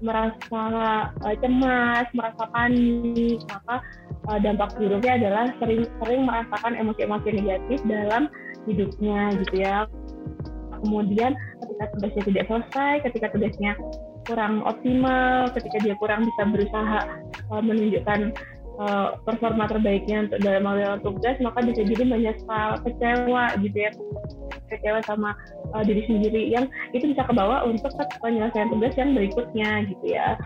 merasa 0.00 0.64
uh, 1.12 1.36
cemas, 1.44 2.08
merasa 2.16 2.42
panik, 2.56 3.44
maka 3.52 3.84
uh, 4.32 4.38
dampak 4.40 4.72
buruknya 4.80 5.20
adalah 5.20 5.52
sering-sering 5.60 6.24
merasakan 6.24 6.72
emosi-emosi 6.72 7.28
negatif 7.36 7.78
dalam 7.84 8.32
hidupnya 8.64 9.36
gitu 9.44 9.54
ya. 9.60 9.84
Kemudian 10.80 11.36
ketika 11.36 11.84
tugasnya 11.92 12.22
tidak 12.24 12.44
selesai, 12.48 12.92
ketika 13.04 13.26
tugasnya 13.36 13.72
kurang 14.24 14.64
optimal, 14.64 15.52
ketika 15.52 15.76
dia 15.84 15.94
kurang 16.00 16.24
bisa 16.24 16.42
berusaha 16.48 17.00
uh, 17.52 17.60
menunjukkan 17.60 18.32
uh, 18.80 19.20
performa 19.22 19.68
terbaiknya 19.68 20.26
untuk 20.26 20.40
dalam 20.40 20.64
melakukan 20.64 21.00
tugas, 21.04 21.36
maka 21.44 21.60
bisa 21.62 21.84
jadi 21.84 22.04
menyesal, 22.08 22.80
kecewa 22.82 23.44
gitu 23.60 23.76
ya 23.76 23.92
kecewa 24.70 25.02
sama 25.02 25.34
uh, 25.74 25.82
diri 25.82 26.06
sendiri 26.06 26.46
yang 26.46 26.70
itu 26.94 27.10
bisa 27.10 27.26
kebawa 27.26 27.66
untuk 27.66 27.90
penyelesaian 28.22 28.70
tugas 28.70 28.94
yang 28.94 29.12
berikutnya 29.12 29.84
gitu 29.90 30.06
ya. 30.14 30.38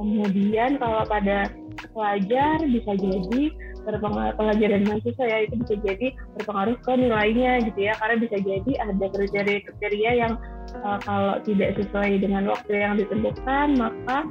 Kemudian 0.00 0.80
kalau 0.80 1.04
pada 1.04 1.52
pelajar 1.92 2.64
bisa 2.64 2.92
jadi 2.96 3.52
berpengaruh 3.86 4.34
pelajar 4.34 4.68
dan 4.74 4.82
mahasiswa 4.82 5.24
ya 5.30 5.38
itu 5.46 5.54
bisa 5.62 5.74
jadi 5.78 6.06
berpengaruh 6.34 6.76
ke 6.82 6.92
nilainya 6.98 7.52
gitu 7.70 7.80
ya 7.86 7.94
karena 8.02 8.16
bisa 8.18 8.36
jadi 8.42 8.72
ada 8.82 9.06
kriteria-kriteria 9.14 10.10
yang 10.26 10.32
uh, 10.82 10.98
kalau 11.06 11.38
tidak 11.46 11.78
sesuai 11.78 12.18
dengan 12.18 12.50
waktu 12.50 12.82
yang 12.82 12.98
ditentukan 12.98 13.78
maka 13.78 14.26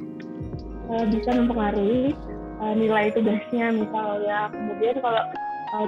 uh, 0.91 1.05
bisa 1.07 1.29
mempengaruhi 1.31 2.11
uh, 2.61 2.73
nilai 2.75 3.11
tugasnya 3.15 3.73
misalnya 3.73 4.49
kemudian 4.51 4.95
kalau 5.01 5.23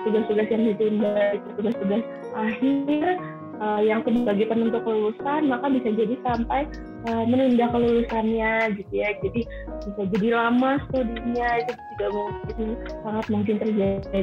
tugas-tugas 0.03 0.47
yang 0.51 0.63
ditunda 0.67 1.39
tugas-tugas 1.55 2.03
akhir 2.35 3.15
uh, 3.61 3.81
yang 3.81 4.01
sebagai 4.05 4.45
penentu 4.49 4.79
kelulusan 4.83 5.49
maka 5.49 5.65
bisa 5.71 5.89
jadi 5.93 6.15
sampai 6.25 6.67
uh, 7.09 7.25
menunda 7.25 7.65
kelulusannya 7.71 8.77
gitu 8.77 8.93
ya. 8.93 9.09
Jadi 9.21 9.41
bisa 9.85 10.01
jadi 10.17 10.29
lama 10.35 10.71
studinya 10.89 11.49
itu 11.61 11.73
juga 11.95 12.07
mungkin 12.13 12.67
sangat 13.05 13.25
mungkin 13.29 13.55
terjadi. 13.61 14.21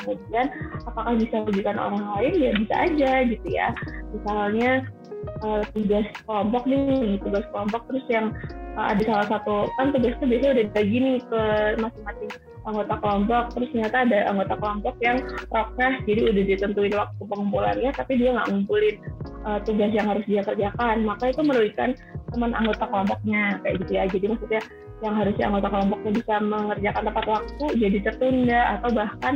Kemudian 0.00 0.46
apakah 0.86 1.12
bisa 1.16 1.34
merugikan 1.44 1.76
orang 1.80 2.04
lain? 2.16 2.32
Ya 2.38 2.50
bisa 2.56 2.74
aja 2.76 3.12
gitu 3.28 3.48
ya. 3.48 3.68
Misalnya 4.12 4.70
uh, 5.44 5.62
tugas 5.76 6.06
kelompok 6.24 6.62
nih 6.68 7.20
tugas 7.20 7.44
kelompok 7.52 7.82
terus 7.88 8.06
yang 8.08 8.32
uh, 8.32 8.59
ada 8.78 9.02
salah 9.02 9.26
satu 9.26 9.66
kan 9.74 9.90
tugasnya 9.90 10.26
biasanya 10.26 10.50
udah 10.54 10.64
dibagi 10.70 10.96
nih 11.02 11.16
ke 11.26 11.42
masing-masing 11.82 12.30
anggota 12.64 12.94
kelompok. 13.00 13.44
Terus 13.56 13.68
ternyata 13.74 13.96
ada 14.06 14.18
anggota 14.30 14.54
kelompok 14.60 14.94
yang 15.02 15.18
prokes 15.48 15.94
jadi 16.06 16.20
udah 16.30 16.44
ditentuin 16.46 16.94
waktu 16.94 17.22
pengumpulannya 17.24 17.90
tapi 17.96 18.12
dia 18.20 18.30
nggak 18.36 18.48
ngumpulin 18.52 18.96
uh, 19.44 19.58
tugas 19.64 19.90
yang 19.90 20.06
harus 20.06 20.24
dia 20.28 20.42
kerjakan. 20.44 20.96
Maka 21.02 21.34
itu 21.34 21.42
merugikan 21.42 21.90
teman 22.30 22.52
anggota 22.54 22.84
kelompoknya 22.86 23.42
kayak 23.64 23.74
gitu 23.84 23.92
ya. 23.96 24.04
Jadi 24.06 24.26
maksudnya 24.30 24.62
yang 25.00 25.14
harusnya 25.16 25.44
anggota 25.48 25.68
kelompoknya 25.72 26.10
bisa 26.12 26.34
mengerjakan 26.44 27.02
tepat 27.08 27.24
waktu 27.26 27.64
jadi 27.80 27.98
tertunda 28.04 28.60
atau 28.78 28.88
bahkan 28.92 29.34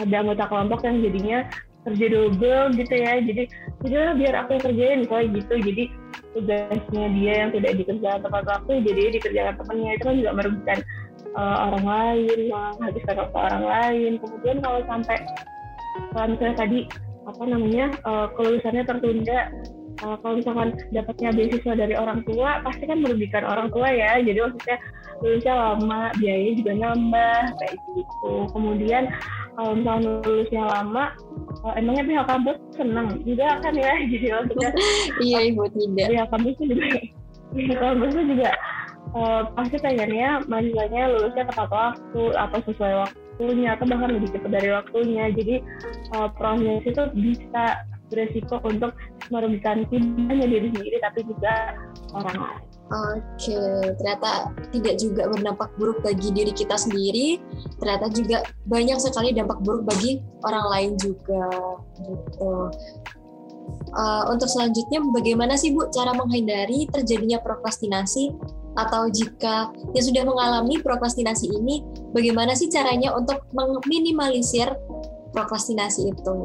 ada 0.00 0.14
anggota 0.24 0.44
kelompok 0.48 0.80
yang 0.86 0.96
jadinya 1.04 1.38
kerja 1.82 2.06
double 2.08 2.66
gitu 2.78 2.94
ya. 2.94 3.12
Jadi 3.20 3.42
biar 3.90 4.34
aku 4.46 4.62
kerjain 4.62 5.02
misalnya 5.04 5.26
gitu. 5.42 5.54
Jadi 5.58 5.84
tugasnya 6.32 7.04
dia 7.12 7.34
yang 7.44 7.50
tidak 7.52 7.72
dikerjakan 7.76 8.20
tepat 8.24 8.44
waktu 8.48 8.72
jadi 8.84 9.02
dikerjakan 9.20 9.54
temannya 9.60 9.90
itu 9.94 10.04
kan 10.04 10.16
juga 10.16 10.30
merugikan 10.32 10.78
uh, 11.36 11.56
orang 11.70 11.84
lain 11.84 12.38
menghabiskan 12.48 13.16
waktu 13.20 13.38
orang 13.38 13.64
lain. 13.64 14.12
Kemudian 14.20 14.56
kalau 14.60 14.80
sampai 14.88 15.16
kalau 16.12 16.26
misalnya 16.32 16.56
tadi 16.56 16.78
apa 17.22 17.42
namanya 17.46 17.86
uh, 18.02 18.26
kelulusannya 18.34 18.82
tertunda 18.82 19.38
uh, 20.02 20.16
kalau 20.20 20.34
misalkan 20.40 20.68
dapatnya 20.90 21.30
beasiswa 21.36 21.72
dari 21.76 21.94
orang 21.94 22.20
tua 22.26 22.60
pasti 22.66 22.84
kan 22.88 22.98
merugikan 23.00 23.44
orang 23.46 23.68
tua 23.70 23.88
ya. 23.92 24.18
Jadi 24.20 24.38
maksudnya 24.40 24.78
lulusnya 25.22 25.54
lama 25.54 26.02
biayanya 26.18 26.52
juga 26.58 26.72
nambah 26.74 27.38
kayak 27.60 27.74
gitu. 27.94 28.34
Kemudian 28.50 29.04
kalau 29.52 29.72
misalnya 29.76 30.10
lulusnya 30.24 30.62
lama 30.64 31.04
uh, 31.64 31.74
emangnya 31.76 32.04
pihak 32.08 32.26
kampus 32.28 32.56
senang 32.76 33.20
juga 33.24 33.60
kan 33.60 33.74
ya 33.76 33.92
jadi 34.08 34.26
maksudnya 34.36 34.70
iya 35.20 35.38
ibu 35.52 35.64
tidak. 35.72 36.06
pihak 36.08 36.28
kampus 36.32 36.54
juga 36.60 36.86
pihak 37.52 37.78
kampus 37.78 38.12
juga 38.16 38.50
uh, 39.16 39.42
pasti 39.54 39.76
pengennya 39.80 40.40
mahasiswanya 40.48 41.02
lulusnya 41.12 41.44
tepat 41.48 41.68
waktu 41.68 42.22
atau 42.36 42.58
sesuai 42.68 42.94
waktunya 43.04 43.68
atau 43.76 43.84
bahkan 43.88 44.10
lebih 44.16 44.28
cepat 44.32 44.50
dari 44.52 44.68
waktunya. 44.72 45.24
Jadi 45.32 45.54
uh, 46.16 46.28
proses 46.36 46.82
itu 46.84 47.02
bisa 47.16 47.64
beresiko 48.12 48.60
untuk 48.68 48.92
merugikan 49.32 49.88
tidak 49.88 50.28
hanya 50.28 50.46
diri 50.48 50.68
sendiri 50.68 50.96
tapi 51.00 51.20
juga 51.24 51.52
orang 52.12 52.36
lain. 52.36 52.71
Oke, 52.92 53.56
ternyata 53.96 54.52
tidak 54.68 55.00
juga 55.00 55.24
berdampak 55.32 55.72
buruk 55.80 56.04
bagi 56.04 56.28
diri 56.28 56.52
kita 56.52 56.76
sendiri, 56.76 57.40
ternyata 57.80 58.12
juga 58.12 58.44
banyak 58.68 59.00
sekali 59.00 59.32
dampak 59.32 59.64
buruk 59.64 59.88
bagi 59.88 60.20
orang 60.44 60.66
lain 60.68 60.92
juga. 61.00 61.48
Gitu. 62.04 62.52
Uh, 63.96 64.24
untuk 64.28 64.44
selanjutnya, 64.44 65.00
bagaimana 65.08 65.56
sih 65.56 65.72
Bu 65.72 65.88
cara 65.88 66.12
menghindari 66.12 66.84
terjadinya 66.92 67.40
prokrastinasi 67.40 68.36
atau 68.76 69.08
jika 69.08 69.72
yang 69.96 70.04
sudah 70.04 70.24
mengalami 70.28 70.76
prokrastinasi 70.80 71.48
ini, 71.48 71.80
bagaimana 72.12 72.52
sih 72.52 72.68
caranya 72.68 73.16
untuk 73.16 73.40
meminimalisir 73.56 74.68
prokrastinasi 75.32 76.12
itu? 76.12 76.36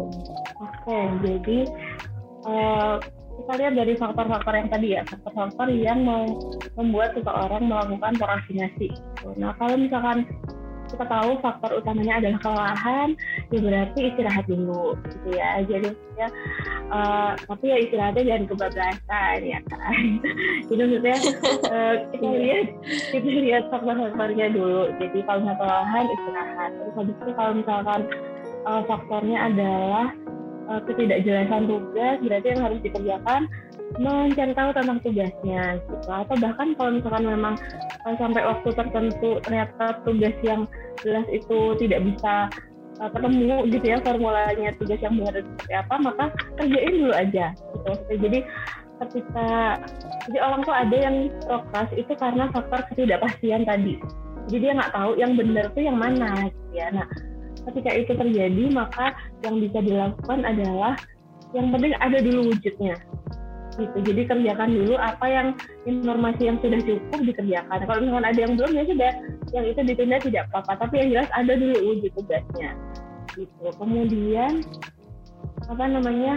Oke, 0.64 1.00
jadi 1.24 1.60
uh, 2.48 3.04
kita 3.38 3.54
lihat 3.62 3.74
dari 3.78 3.94
faktor-faktor 3.96 4.54
yang 4.58 4.70
tadi 4.74 4.88
ya, 4.98 5.02
faktor-faktor 5.06 5.68
yang 5.70 6.00
membuat 6.74 7.14
seseorang 7.14 7.64
melakukan 7.70 8.14
prokrastinasi. 8.18 8.90
Nah, 9.38 9.54
kalau 9.62 9.78
misalkan 9.78 10.26
kita 10.88 11.04
tahu 11.04 11.36
faktor 11.44 11.84
utamanya 11.84 12.24
adalah 12.24 12.40
kelelahan 12.40 13.10
ya 13.52 13.60
berarti 13.60 14.00
istirahat 14.08 14.46
dulu 14.48 14.96
gitu 15.12 15.28
ya. 15.36 15.60
Jadi 15.68 15.92
ya 16.16 16.28
uh, 16.90 17.32
tapi 17.44 17.66
ya 17.68 17.78
istirahatnya 17.84 18.24
jangan 18.24 18.46
kebablasan 18.48 19.40
ya 19.44 19.60
kan? 19.68 20.02
Jadi 20.72 20.82
maksudnya 20.88 21.18
uh, 21.68 21.96
kita 22.16 22.28
lihat 22.40 22.68
kita 23.12 23.30
lihat 23.30 23.64
faktor-faktornya 23.68 24.48
dulu. 24.56 24.84
Jadi 24.98 25.20
kalau 25.28 25.40
misalnya 25.44 25.60
kelelahan 25.60 26.06
istirahat. 26.08 26.70
Terus 26.72 26.94
habis 26.96 27.16
itu 27.20 27.32
kalau 27.36 27.52
misalkan 27.54 28.02
uh, 28.64 28.82
faktornya 28.88 29.38
adalah 29.52 30.08
uh, 30.68 30.82
ketidakjelasan 30.86 31.66
tugas 31.66 32.18
berarti 32.22 32.48
yang 32.54 32.62
harus 32.62 32.80
dikerjakan 32.84 33.42
mencari 33.98 34.52
tahu 34.52 34.70
tentang 34.76 35.00
tugasnya 35.00 35.64
gitu. 35.80 36.10
Atau 36.12 36.36
bahkan 36.44 36.68
kalau 36.76 36.92
misalkan 37.00 37.24
memang 37.24 37.56
uh, 38.04 38.16
sampai 38.20 38.44
waktu 38.44 38.70
tertentu 38.76 39.40
ternyata 39.48 39.86
tugas 40.04 40.36
yang 40.44 40.68
jelas 41.02 41.26
itu 41.32 41.60
tidak 41.80 42.04
bisa 42.04 42.52
uh, 43.00 43.10
ketemu 43.10 43.58
gitu 43.72 43.86
ya 43.86 43.98
formulanya 44.04 44.70
tugas 44.76 45.00
yang 45.00 45.16
benar 45.16 45.40
seperti 45.40 45.74
apa 45.74 45.96
maka 46.04 46.26
kerjain 46.60 46.94
dulu 47.00 47.14
aja 47.16 47.46
gitu. 47.56 47.92
Jadi 48.20 48.40
ketika 48.98 49.78
jadi 50.28 50.38
orang 50.42 50.62
tuh 50.66 50.76
ada 50.76 50.98
yang 50.98 51.16
prokras 51.46 51.90
itu 51.94 52.14
karena 52.18 52.50
faktor 52.52 52.82
ketidakpastian 52.92 53.64
tadi. 53.64 53.96
Jadi 54.48 54.64
dia 54.64 54.74
nggak 54.80 54.94
tahu 54.96 55.12
yang 55.20 55.36
benar 55.36 55.70
tuh 55.76 55.84
yang 55.84 55.98
mana 56.00 56.50
gitu 56.50 56.72
ya. 56.76 56.88
Nah 56.92 57.08
ketika 57.72 57.92
itu 57.94 58.12
terjadi 58.16 58.64
maka 58.72 59.14
yang 59.44 59.60
bisa 59.60 59.80
dilakukan 59.84 60.40
adalah 60.48 60.96
yang 61.56 61.72
penting 61.72 61.94
ada 62.00 62.18
dulu 62.20 62.52
wujudnya. 62.52 62.96
Gitu. 63.78 63.98
Jadi 64.10 64.22
kerjakan 64.26 64.70
dulu 64.74 64.98
apa 64.98 65.26
yang 65.30 65.48
informasi 65.86 66.50
yang 66.50 66.58
sudah 66.60 66.82
cukup 66.82 67.20
dikerjakan. 67.22 67.80
Kalau 67.86 68.00
misalkan 68.02 68.26
ada 68.26 68.40
yang 68.42 68.54
belum 68.58 68.72
ya 68.74 68.84
sudah. 68.90 69.12
Yang 69.54 69.66
itu 69.70 69.80
ditunda 69.94 70.18
tidak 70.18 70.44
apa-apa. 70.50 70.74
Tapi 70.88 70.94
yang 70.98 71.10
jelas 71.14 71.30
ada 71.38 71.54
dulu 71.54 71.76
wujud 71.94 72.12
tugasnya. 72.18 72.70
Gitu. 73.38 73.68
Kemudian 73.78 74.66
apa 75.70 75.84
namanya 75.86 76.34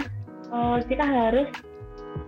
uh, 0.53 0.77
kita 0.85 1.01
harus 1.01 1.49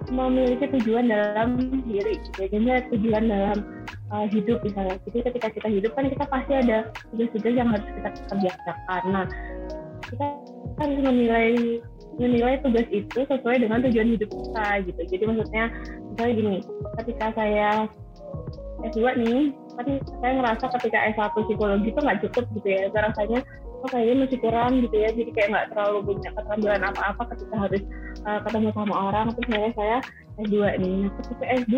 memiliki 0.10 0.66
tujuan 0.82 1.13
dalam 1.13 1.62
diri. 1.86 2.18
Jadi 2.34 2.89
tujuan 2.89 3.30
dalam 3.30 3.83
uh, 4.13 4.28
hidup 4.30 4.62
misalnya. 4.62 4.95
Jadi 5.10 5.19
ketika 5.34 5.47
kita 5.49 5.67
hidup 5.67 5.91
kan 5.97 6.06
kita 6.08 6.26
pasti 6.30 6.54
ada 6.54 6.78
tugas-tugas 7.12 7.54
yang 7.58 7.69
harus 7.73 7.88
kita 7.89 8.10
kerjakan. 8.30 9.04
Nah, 9.10 9.26
kita 10.06 10.26
harus 10.78 10.99
menilai 11.02 11.49
menilai 12.21 12.62
tugas 12.62 12.86
itu 12.93 13.19
sesuai 13.26 13.58
dengan 13.65 13.82
tujuan 13.89 14.13
hidup 14.13 14.30
kita 14.30 14.67
gitu. 14.86 15.02
Jadi 15.17 15.23
maksudnya 15.26 15.65
misalnya 16.13 16.34
gini, 16.38 16.56
ketika 17.02 17.26
saya 17.34 17.89
S2 18.86 19.02
nih, 19.17 19.41
kan 19.73 19.88
saya 20.21 20.32
ngerasa 20.38 20.65
ketika 20.78 20.97
S1 21.17 21.34
psikologi 21.34 21.89
itu 21.89 21.99
nggak 21.99 22.19
cukup 22.30 22.45
gitu 22.62 22.67
ya. 22.69 22.86
Saya 22.93 23.10
rasanya 23.10 23.39
oh 23.84 23.89
kayaknya 23.89 24.15
masih 24.30 24.39
kurang 24.39 24.71
gitu 24.86 24.95
ya. 24.95 25.10
Jadi 25.10 25.32
kayak 25.34 25.49
nggak 25.49 25.67
terlalu 25.73 25.97
banyak 26.13 26.32
keterampilan 26.38 26.84
apa-apa 26.93 27.23
ketika 27.34 27.56
harus 27.58 27.84
uh, 28.30 28.39
ketemu 28.45 28.69
sama 28.78 28.95
orang. 29.10 29.26
Terus 29.34 29.47
saya 29.49 29.69
saya 29.73 29.97
S2 30.38 30.56
nih. 30.78 30.97
Nah, 31.02 31.12
ketika 31.17 31.43
S2 31.65 31.76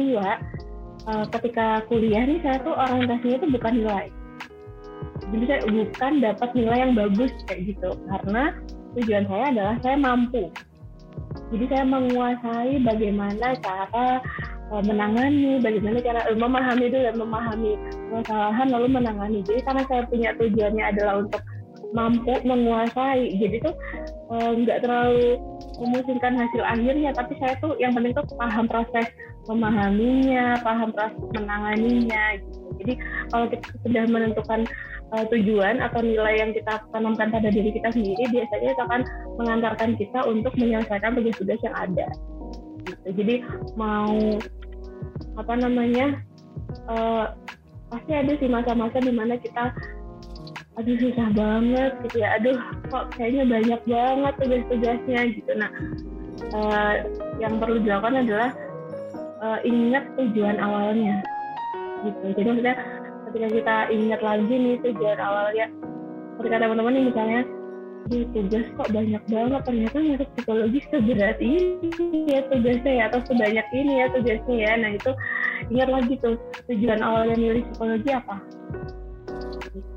uh, 1.09 1.25
ketika 1.29 1.85
kuliah 1.87 2.25
nih 2.25 2.41
saya 2.41 2.57
tuh 2.61 2.73
orientasinya 2.73 3.37
tuh 3.41 3.49
bukan 3.53 3.73
nilai. 3.81 4.05
Jadi 5.31 5.43
saya 5.47 5.59
bukan 5.65 6.13
dapat 6.21 6.49
nilai 6.53 6.77
yang 6.85 6.93
bagus 6.93 7.31
kayak 7.47 7.61
gitu. 7.71 7.89
Karena 8.11 8.43
tujuan 8.99 9.25
saya 9.29 9.45
adalah 9.53 9.75
saya 9.81 9.97
mampu. 9.97 10.43
Jadi 11.53 11.65
saya 11.71 11.83
menguasai 11.87 12.73
bagaimana 12.83 13.47
cara 13.63 14.07
uh, 14.73 14.83
menangani 14.83 15.61
bagaimana 15.61 15.97
cara 16.01 16.21
uh, 16.27 16.37
memahami 16.37 16.83
itu 16.89 16.97
dan 16.99 17.15
memahami 17.15 17.71
kesalahan 18.11 18.67
lalu 18.73 18.87
menangani. 18.99 19.39
Jadi 19.45 19.61
karena 19.63 19.83
saya 19.87 20.03
punya 20.09 20.29
tujuannya 20.35 20.83
adalah 20.83 21.15
untuk 21.25 21.41
mampu 21.95 22.33
menguasai 22.43 23.39
jadi 23.39 23.71
tuh 23.71 23.75
nggak 24.35 24.83
terlalu 24.83 25.39
memusingkan 25.79 26.33
hasil 26.35 26.63
akhirnya. 26.65 27.15
Tapi 27.15 27.33
saya 27.39 27.55
tuh 27.63 27.77
yang 27.79 27.95
penting 27.95 28.11
tuh 28.11 28.25
paham 28.35 28.67
proses 28.67 29.07
memahaminya, 29.45 30.59
paham 30.61 30.89
proses 30.93 31.21
menanganinya 31.33 32.41
gitu. 32.41 32.59
Jadi 32.81 32.93
kalau 33.31 33.45
kita 33.49 33.67
sudah 33.85 34.03
menentukan 34.09 34.59
uh, 35.15 35.25
tujuan 35.31 35.79
atau 35.79 36.01
nilai 36.01 36.41
yang 36.41 36.51
kita 36.51 36.81
tanamkan 36.91 37.31
pada 37.31 37.49
diri 37.49 37.71
kita 37.71 37.89
sendiri, 37.93 38.23
biasanya 38.29 38.69
itu 38.73 38.81
akan 38.83 39.01
mengantarkan 39.39 39.91
kita 39.95 40.19
untuk 40.27 40.53
menyelesaikan 40.57 41.15
tugas-tugas 41.15 41.59
yang 41.61 41.75
ada. 41.77 42.07
Gitu. 42.85 43.07
Jadi 43.23 43.35
mau 43.79 44.13
apa 45.35 45.53
namanya 45.55 46.19
uh, 46.89 47.31
pasti 47.91 48.11
ada 48.11 48.31
sih 48.35 48.49
masa-masa 48.49 48.97
di 48.99 49.13
mana 49.13 49.39
kita 49.39 49.71
aduh 50.75 50.97
susah 50.99 51.31
banget 51.31 51.91
gitu 52.03 52.19
ya 52.19 52.35
aduh 52.35 52.59
kok 52.91 53.15
kayaknya 53.15 53.47
banyak 53.47 53.81
banget 53.87 54.33
tugas-tugasnya 54.43 55.19
gitu 55.39 55.51
nah 55.55 55.71
uh, 56.51 56.93
yang 57.39 57.55
perlu 57.63 57.79
dilakukan 57.79 58.27
adalah 58.27 58.51
uh, 59.41 59.59
ingat 59.65 60.03
tujuan 60.19 60.57
awalnya. 60.59 61.23
Gitu. 62.05 62.25
Jadi 62.37 62.47
maksudnya 62.47 62.75
ketika 63.31 63.47
kita 63.51 63.75
ingat 63.91 64.21
lagi 64.23 64.53
nih 64.53 64.75
tujuan 64.85 65.19
awalnya 65.19 65.67
ketika 66.39 66.55
teman-teman 66.61 66.93
nih 66.93 67.05
misalnya 67.09 67.41
di 68.05 68.21
tugas 68.37 68.69
kok 68.77 68.93
banyak 68.93 69.23
banget 69.33 69.61
ternyata 69.65 69.97
masuk 69.97 70.29
psikologi 70.37 70.79
seberat 70.93 71.41
ini 71.41 71.89
ya 72.29 72.45
tugasnya 72.53 72.91
ya 73.01 73.03
atau 73.09 73.19
sebanyak 73.25 73.67
ini 73.73 73.93
ya 73.97 74.05
tugasnya 74.13 74.55
ya. 74.55 74.71
Nah 74.77 74.91
itu 74.93 75.11
ingat 75.73 75.89
lagi 75.89 76.13
tuh 76.21 76.37
tujuan 76.69 77.01
awalnya 77.01 77.35
milih 77.35 77.63
psikologi 77.73 78.09
apa? 78.13 78.37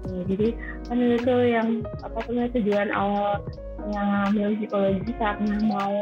Gitu. 0.08 0.24
jadi 0.34 0.48
kan 0.88 0.98
itu 0.98 1.34
yang 1.46 1.68
apa 2.00 2.18
tuh 2.24 2.48
tujuan 2.58 2.88
awal 2.90 3.44
yang 3.88 4.34
milih 4.34 4.56
psikologi 4.60 5.12
karena 5.16 5.56
mau 5.64 5.94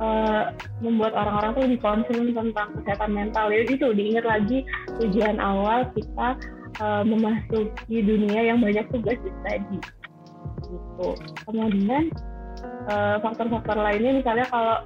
uh, 0.00 0.50
membuat 0.80 1.12
orang-orang 1.14 1.50
tuh 1.54 1.62
lebih 1.68 1.80
concern 1.84 2.32
tentang 2.32 2.68
kesehatan 2.80 3.10
mental. 3.12 3.46
Ya 3.52 3.60
itu 3.68 3.86
diingat 3.92 4.24
lagi 4.26 4.64
tujuan 5.02 5.36
awal 5.38 5.86
kita 5.94 6.28
uh, 6.80 7.02
memasuki 7.06 7.96
dunia 8.02 8.40
yang 8.54 8.58
banyak 8.64 8.86
tugas 8.90 9.18
tadi. 9.44 9.78
Gitu. 10.64 11.08
Kemudian 11.46 12.10
uh, 12.90 13.16
faktor-faktor 13.22 13.76
lainnya 13.78 14.24
misalnya 14.24 14.46
kalau 14.48 14.76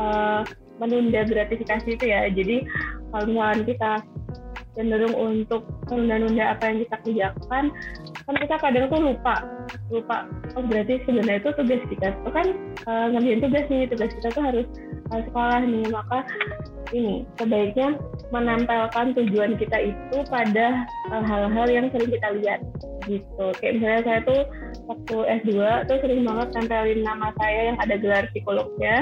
uh, 0.00 0.40
menunda 0.82 1.22
gratifikasi 1.28 1.88
itu 1.94 2.04
ya. 2.08 2.26
Jadi 2.32 2.66
kalau 3.12 3.24
misalnya 3.28 3.64
kita 3.68 3.92
cenderung 4.72 5.12
untuk 5.12 5.68
menunda-nunda 5.92 6.56
apa 6.56 6.72
yang 6.72 6.78
kita 6.88 6.96
kerjakan 7.04 7.64
kan 8.22 8.34
kita 8.38 8.56
kadang 8.58 8.86
tuh 8.88 9.00
lupa 9.02 9.34
lupa 9.90 10.26
oh 10.54 10.64
berarti 10.64 11.02
sebenarnya 11.04 11.40
itu 11.42 11.50
tugas 11.56 11.82
kita. 11.88 12.06
Itu 12.12 12.30
kan 12.30 12.46
uh, 12.86 13.06
ngerjain 13.12 13.40
tugas 13.42 13.64
nih 13.68 13.88
tugas 13.88 14.10
kita 14.20 14.28
tuh 14.32 14.44
harus 14.44 14.66
uh, 15.10 15.20
sekolah 15.26 15.60
nih. 15.64 15.84
Maka 15.90 16.18
ini 16.92 17.24
sebaiknya 17.40 17.88
menempelkan 18.30 19.16
tujuan 19.16 19.56
kita 19.56 19.92
itu 19.92 20.16
pada 20.28 20.84
eh, 21.08 21.24
hal-hal 21.24 21.66
uh, 21.68 21.72
yang 21.72 21.86
sering 21.90 22.10
kita 22.12 22.28
lihat 22.40 22.60
gitu. 23.08 23.46
Kayak 23.58 23.72
misalnya 23.80 24.02
saya 24.04 24.20
tuh 24.28 24.40
waktu 24.88 25.16
S2 25.42 25.52
tuh 25.88 25.98
sering 26.04 26.22
banget 26.28 26.48
tempelin 26.52 27.00
nama 27.00 27.32
saya 27.40 27.60
yang 27.72 27.78
ada 27.80 27.94
gelar 27.96 28.24
psikolognya 28.30 28.96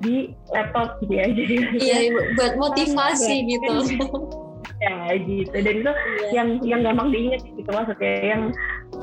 di 0.00 0.32
laptop 0.54 1.02
gitu 1.02 1.12
ya. 1.18 1.26
Jadi 1.34 1.54
iya 1.82 1.98
buat 2.38 2.52
motivasi 2.56 3.34
gitu 3.50 3.74
ya 4.80 5.16
gitu. 5.20 5.56
Dan 5.56 5.74
itu 5.82 5.92
yeah. 5.92 6.30
yang 6.32 6.48
yang 6.62 6.80
gampang 6.84 7.08
diingat 7.12 7.40
gitu 7.44 7.70
maksudnya 7.70 8.14
yang 8.22 8.42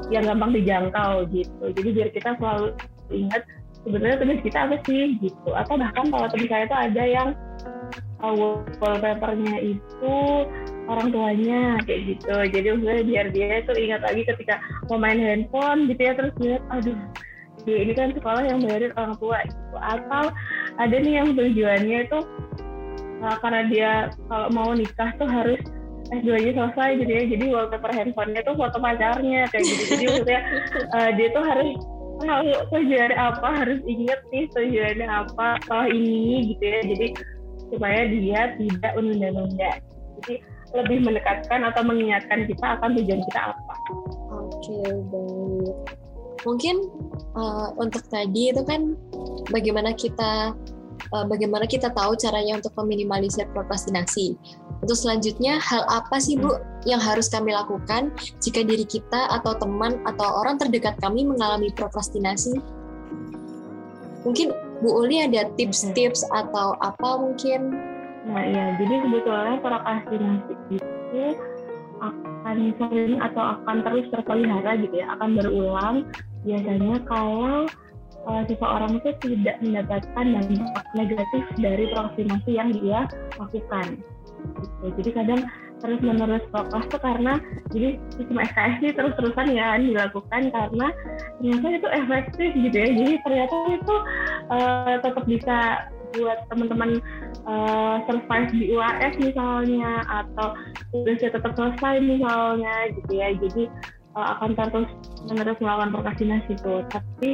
yang 0.09 0.23
gampang 0.27 0.51
dijangkau 0.53 1.13
gitu. 1.33 1.65
Jadi 1.73 1.89
biar 1.93 2.09
kita 2.13 2.29
selalu 2.37 2.67
ingat 3.11 3.43
sebenarnya 3.83 4.17
tugas 4.21 4.39
kita 4.41 4.59
apa 4.69 4.75
sih 4.87 5.03
gitu. 5.19 5.49
Atau 5.53 5.75
bahkan 5.77 6.05
kalau 6.09 6.27
teman 6.29 6.47
saya 6.49 6.63
itu 6.65 6.75
ada 6.75 7.03
yang 7.03 7.29
uh, 8.23 8.33
wallpapernya 8.79 9.57
itu 9.59 10.15
orang 10.87 11.07
tuanya 11.11 11.61
kayak 11.83 12.01
gitu. 12.15 12.35
Jadi 12.51 12.67
maksudnya 12.75 13.03
biar 13.03 13.25
dia 13.31 13.47
itu 13.63 13.73
ingat 13.75 14.01
lagi 14.03 14.21
ketika 14.27 14.55
mau 14.91 14.99
main 14.99 15.19
handphone 15.19 15.87
gitu 15.91 16.01
ya 16.01 16.13
terus 16.15 16.33
lihat 16.39 16.63
aduh 16.71 16.97
dia 17.63 17.77
ini 17.79 17.93
kan 17.95 18.11
sekolah 18.11 18.43
yang 18.43 18.59
bayarin 18.63 18.93
orang 18.95 19.15
tua 19.19 19.39
gitu. 19.47 19.77
Atau 19.79 20.23
ada 20.79 20.95
nih 20.95 21.13
yang 21.21 21.27
tujuannya 21.35 21.97
itu 22.07 22.19
uh, 23.23 23.37
karena 23.39 23.61
dia 23.71 23.91
kalau 24.27 24.47
mau 24.51 24.69
nikah 24.75 25.15
tuh 25.15 25.25
harus 25.25 25.59
S2 26.11 26.29
nya 26.29 26.51
selesai 26.53 26.89
gitu 26.99 27.11
ya. 27.11 27.23
Jadi 27.25 27.45
wallpaper 27.49 27.91
handphonenya 27.95 28.41
tuh 28.43 28.55
foto 28.59 28.77
pacarnya 28.77 29.47
kayak 29.49 29.63
gitu. 29.63 29.83
Jadi 29.95 30.03
maksudnya 30.11 30.41
uh, 30.93 31.09
dia 31.15 31.27
tuh 31.31 31.43
harus 31.47 31.69
tahu 32.23 32.47
tujuan 32.71 33.11
apa 33.17 33.47
harus 33.51 33.79
inget 33.89 34.19
nih 34.29 34.45
tujuannya 34.53 35.07
apa 35.07 35.57
setelah 35.63 35.87
ini 35.89 36.53
gitu 36.53 36.63
ya. 36.63 36.79
Jadi 36.83 37.07
supaya 37.71 38.01
dia 38.11 38.39
tidak 38.59 38.91
menunda-nunda. 38.99 39.71
Jadi 40.21 40.35
lebih 40.73 40.97
mendekatkan 41.05 41.61
atau 41.69 41.81
mengingatkan 41.85 42.49
kita 42.49 42.65
akan 42.77 42.97
tujuan 42.97 43.21
kita 43.31 43.41
apa. 43.53 43.75
Oke 44.33 44.73
okay, 44.73 44.91
baik. 45.09 45.75
Mungkin 46.43 46.75
uh, 47.39 47.71
untuk 47.79 48.03
tadi 48.11 48.51
itu 48.51 48.61
kan 48.67 48.99
bagaimana 49.47 49.95
kita 49.95 50.51
uh, 51.11 51.25
bagaimana 51.27 51.65
kita 51.69 51.91
tahu 51.91 52.17
caranya 52.17 52.59
untuk 52.59 52.73
meminimalisir 52.79 53.47
prokrastinasi. 53.51 54.35
Untuk 54.83 54.97
selanjutnya, 54.97 55.59
hal 55.63 55.87
apa 55.87 56.19
sih 56.19 56.35
Bu 56.35 56.59
yang 56.83 56.99
harus 56.99 57.31
kami 57.31 57.55
lakukan 57.55 58.11
jika 58.43 58.61
diri 58.63 58.83
kita 58.83 59.31
atau 59.31 59.55
teman 59.55 60.03
atau 60.03 60.43
orang 60.43 60.59
terdekat 60.59 60.99
kami 60.99 61.23
mengalami 61.23 61.71
prokrastinasi? 61.71 62.59
Mungkin 64.23 64.51
Bu 64.83 64.89
Uli 65.03 65.23
ada 65.23 65.47
tips-tips 65.55 66.27
atau 66.31 66.75
apa 66.83 67.09
mungkin? 67.19 67.71
Nah 68.23 68.43
iya, 68.43 68.75
jadi 68.79 69.03
sebetulnya 69.03 69.55
prokrastinasi 69.59 70.53
itu 70.75 71.25
akan 72.03 72.57
sering 72.75 73.15
atau 73.23 73.43
akan 73.55 73.75
terus 73.87 74.05
terpelihara 74.11 74.75
gitu 74.79 74.95
ya, 74.99 75.15
akan 75.15 75.39
berulang 75.39 75.97
biasanya 76.43 76.99
kalau 77.07 77.63
uh, 78.27 78.43
seseorang 78.47 78.99
itu 78.99 79.09
tidak 79.23 79.55
mendapatkan 79.63 80.25
dampak 80.25 80.85
negatif 80.95 81.43
dari 81.59 81.85
prokrastinasi 81.91 82.51
yang 82.51 82.69
dia 82.71 82.99
lakukan. 83.39 83.99
Gitu. 84.59 84.87
Jadi 84.99 85.09
kadang 85.15 85.41
terus 85.83 85.99
menerus 85.99 86.43
prokras 86.47 86.87
itu 86.87 86.97
karena 87.03 87.33
jadi 87.75 87.89
sistem 88.15 88.39
SKS 88.39 88.75
ini 88.79 88.91
terus 88.95 89.13
terusan 89.19 89.47
ya 89.51 89.75
dilakukan 89.75 90.41
karena 90.47 90.87
ternyata 91.39 91.67
itu 91.75 91.87
efektif 91.91 92.49
gitu 92.55 92.75
ya. 92.79 92.89
Jadi 92.95 93.13
ternyata 93.27 93.55
itu 93.75 93.95
uh, 94.47 94.95
tetap 95.03 95.23
bisa 95.27 95.57
buat 96.13 96.45
teman-teman 96.47 97.01
uh, 97.49 97.97
survive 98.05 98.49
di 98.53 98.77
UAS 98.77 99.17
misalnya 99.17 100.05
atau 100.05 100.53
tugasnya 100.93 101.33
tetap 101.33 101.51
selesai 101.57 101.99
misalnya 101.99 102.75
gitu 102.95 103.11
ya. 103.11 103.27
Jadi 103.35 103.63
uh, 104.15 104.27
akan 104.37 104.55
terus 104.57 104.89
menerus 105.29 105.57
melakukan 105.59 105.91
prokrastinasi 105.93 106.49
itu. 106.55 106.73
Tapi 106.89 107.29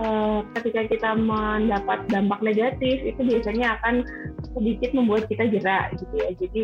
uh, 0.00 0.40
ketika 0.58 0.80
kita 0.90 1.10
mendapat 1.16 2.04
dampak 2.10 2.40
negatif 2.40 3.00
itu 3.04 3.20
biasanya 3.20 3.78
akan 3.80 4.04
sedikit 4.54 4.90
membuat 4.96 5.28
kita 5.28 5.48
jerak 5.48 5.94
gitu 5.98 6.14
ya. 6.18 6.30
Jadi 6.36 6.62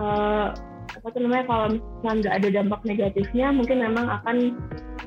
uh, 0.00 0.54
apa 0.88 1.06
tuh 1.12 1.20
namanya 1.20 1.44
kalau 1.46 1.66
misalnya 1.76 2.16
nggak 2.24 2.36
ada 2.40 2.48
dampak 2.48 2.80
negatifnya 2.88 3.46
mungkin 3.52 3.78
memang 3.84 4.06
akan 4.08 4.36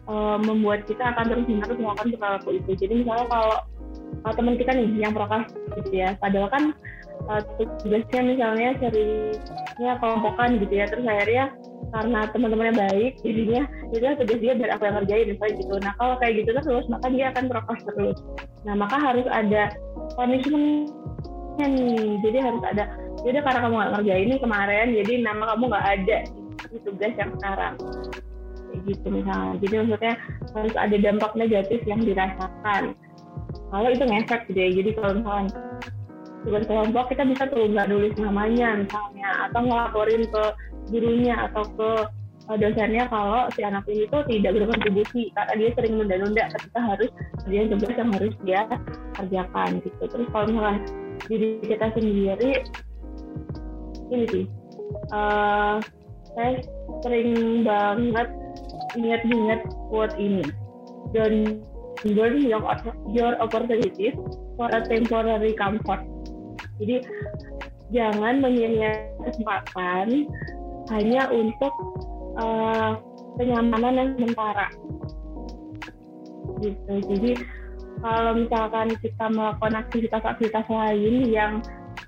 uh, 0.05 0.37
membuat 0.37 0.85
kita 0.85 1.01
akan 1.01 1.25
terus 1.25 1.45
menerus 1.49 1.77
melakukan 1.81 2.07
perilaku 2.13 2.49
itu. 2.61 2.71
Jadi 2.77 2.93
misalnya 3.01 3.25
kalau 3.27 3.53
uh, 4.29 4.33
teman 4.37 4.55
kita 4.61 4.71
nih 4.77 4.87
yang 5.01 5.13
prokras 5.13 5.49
gitu 5.81 5.91
ya, 5.97 6.13
padahal 6.21 6.47
kan 6.53 6.63
uh, 7.27 7.41
tugasnya 7.81 8.21
misalnya 8.23 8.69
seringnya 8.79 9.93
kelompokan 9.99 10.57
gitu 10.61 10.73
ya, 10.73 10.85
terus 10.89 11.05
akhirnya 11.05 11.51
karena 11.91 12.19
teman-temannya 12.31 12.75
baik 12.87 13.13
jadinya 13.19 13.67
itu 13.91 14.05
tugas 14.23 14.39
dia 14.39 14.53
biar 14.55 14.71
aku 14.79 14.83
yang 14.87 14.95
ngerjain 15.01 15.27
misalnya 15.35 15.53
gitu. 15.59 15.73
Nah 15.83 15.93
kalau 15.99 16.15
kayak 16.23 16.33
gitu 16.39 16.49
terus 16.55 16.85
maka 16.87 17.05
dia 17.11 17.25
akan 17.35 17.43
prokes 17.51 17.83
terus. 17.83 18.17
Nah 18.63 18.73
maka 18.79 18.95
harus 18.95 19.27
ada 19.27 19.75
punishmentnya 20.15 21.65
nih. 21.67 22.15
Jadi 22.23 22.37
harus 22.39 22.63
ada 22.63 22.83
jadi 23.21 23.37
karena 23.43 23.59
kamu 23.59 23.75
nggak 23.75 23.91
ngerjain 23.97 24.25
ini 24.25 24.37
kemarin 24.39 24.87
jadi 24.95 25.13
nama 25.21 25.43
kamu 25.53 25.63
nggak 25.67 25.87
ada 25.99 26.17
di 26.71 26.77
tugas 26.87 27.13
yang 27.19 27.31
sekarang. 27.35 27.73
Gitu 28.87 29.07
misalnya. 29.11 29.53
Jadi 29.59 29.73
maksudnya 29.83 30.13
harus 30.55 30.75
ada 30.79 30.95
dampak 30.95 31.31
negatif 31.35 31.79
yang 31.83 32.01
dirasakan. 32.07 32.95
Kalau 33.71 33.87
itu 33.91 34.03
ngefek 34.07 34.41
gitu 34.47 34.59
ya. 34.59 34.69
Jadi 34.79 34.89
kalau 34.95 35.11
misalnya 35.19 35.51
tugas 36.41 36.65
kelompok 36.65 37.13
kita 37.13 37.23
bisa 37.27 37.43
tuh 37.49 37.69
nggak 37.69 37.89
nulis 37.89 38.13
namanya 38.17 38.81
misalnya 38.81 39.29
atau 39.49 39.61
ngelaporin 39.61 40.23
ke 40.25 40.43
gurunya 40.89 41.35
atau 41.49 41.63
ke 41.77 41.91
uh, 42.49 42.57
dosennya 42.57 43.05
kalau 43.07 43.45
si 43.53 43.61
anak 43.61 43.85
ini 43.85 44.09
tuh 44.09 44.25
tidak 44.25 44.57
berkontribusi 44.57 45.29
karena 45.37 45.53
dia 45.57 45.69
sering 45.77 45.93
nunda-nunda 46.01 46.43
ketika 46.57 46.79
harus 46.81 47.09
kerjaan 47.45 47.67
tugas 47.77 47.93
yang 47.93 48.11
harus 48.11 48.33
dia 48.41 48.61
kerjakan 49.17 49.69
gitu. 49.85 50.03
Terus 50.09 50.27
kalau 50.33 50.45
misalkan 50.49 50.77
diri 51.29 51.47
kita 51.61 51.87
sendiri 51.93 52.51
ini 54.11 54.25
sih 54.27 54.45
uh, 55.13 55.77
saya 56.33 56.51
sering 57.05 57.63
banget 57.63 58.27
ingat-ingat 58.97 59.61
quote 59.87 60.15
ini 60.17 60.43
don't 61.15 61.63
burn 62.01 62.41
your, 62.41 62.61
your 63.13 63.33
opportunities 63.37 64.17
for 64.57 64.67
a 64.73 64.81
temporary 64.89 65.53
comfort 65.53 66.01
jadi 66.81 66.95
jangan 67.93 68.41
menyia 68.41 69.13
kesempatan 69.21 70.25
hanya 70.89 71.21
untuk 71.29 71.73
uh, 72.41 72.97
kenyamanan 73.37 73.93
yang 73.95 74.09
sementara. 74.17 74.67
Gitu. 76.59 76.93
Jadi 77.05 77.31
kalau 78.01 78.31
misalkan 78.33 78.87
kita 78.97 79.25
melakukan 79.29 79.75
aktivitas-aktivitas 79.85 80.65
lain 80.67 81.15
yang 81.29 81.53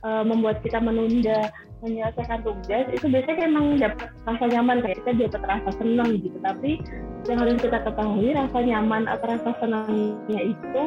uh, 0.02 0.26
membuat 0.26 0.60
kita 0.66 0.82
menunda 0.82 1.54
menyelesaikan 1.84 2.48
tugas 2.48 2.88
itu 2.96 3.06
biasanya 3.12 3.44
emang 3.44 3.76
dapat 3.76 4.08
rasa 4.24 4.46
nyaman 4.48 4.80
kayak 4.80 4.98
kita 5.04 5.12
dapat 5.28 5.42
rasa 5.60 5.70
senang 5.84 6.10
gitu. 6.18 6.38
Tapi 6.40 6.80
yang 7.28 7.38
harus 7.44 7.60
kita 7.60 7.78
ketahui 7.84 8.30
rasa 8.32 8.58
nyaman 8.64 9.04
atau 9.06 9.26
rasa 9.28 9.52
senangnya 9.60 10.42
itu 10.42 10.82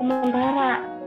sementara 0.00 0.97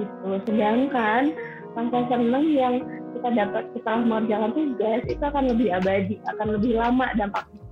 gitu 0.00 0.28
sedangkan 0.48 1.36
rasa 1.76 1.98
senang 2.10 2.46
yang 2.50 2.74
kita 3.14 3.28
dapat 3.36 3.64
setelah 3.76 4.00
mengerjakan 4.06 4.50
tugas 4.54 5.02
itu 5.06 5.22
akan 5.22 5.44
lebih 5.50 5.68
abadi, 5.74 6.16
akan 6.30 6.46
lebih 6.56 6.72
lama 6.78 7.06
dampaknya. 7.18 7.62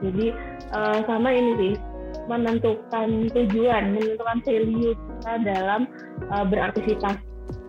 Jadi 0.00 0.26
uh, 0.72 0.98
sama 1.04 1.28
ini 1.28 1.52
sih 1.60 1.74
menentukan 2.24 3.08
tujuan, 3.36 3.94
menentukan 3.94 4.38
value 4.42 4.96
kita 4.96 5.32
dalam 5.44 5.80
uh, 6.32 6.44
beraktivitas. 6.48 7.20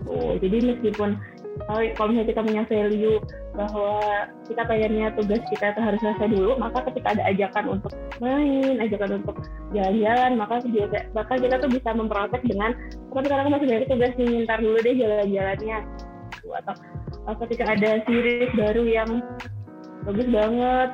Oh, 0.10 0.39
jadi 0.39 0.74
meskipun 0.74 1.20
kalau 1.67 2.08
misalnya 2.10 2.30
kita 2.32 2.41
punya 2.41 2.63
value 2.65 3.20
bahwa 3.52 4.00
kita 4.48 4.64
pengennya 4.64 5.12
tugas 5.20 5.44
kita 5.52 5.76
itu 5.76 5.82
harus 5.84 6.00
selesai 6.00 6.28
dulu, 6.32 6.56
maka 6.56 6.88
ketika 6.88 7.20
ada 7.20 7.24
ajakan 7.28 7.66
untuk 7.80 7.92
main, 8.24 8.80
ajakan 8.80 9.20
untuk 9.20 9.36
jalan-jalan, 9.76 10.32
maka 10.40 10.64
biasa, 10.64 10.98
bahkan 11.12 11.38
kita 11.44 11.56
tuh 11.60 11.72
bisa 11.72 11.90
memprotek 11.92 12.42
dengan, 12.48 12.72
tapi 13.12 13.28
aku 13.28 13.52
masih 13.52 13.68
dari 13.68 13.86
tugas 13.92 14.14
nih, 14.16 14.48
dulu 14.48 14.78
deh 14.80 14.96
jalan-jalannya. 14.96 15.78
Atau, 16.42 16.76
atau 17.28 17.36
ketika 17.48 17.64
ada 17.76 17.92
series 18.08 18.52
baru 18.56 18.84
yang 18.88 19.10
bagus 20.08 20.28
banget, 20.32 20.90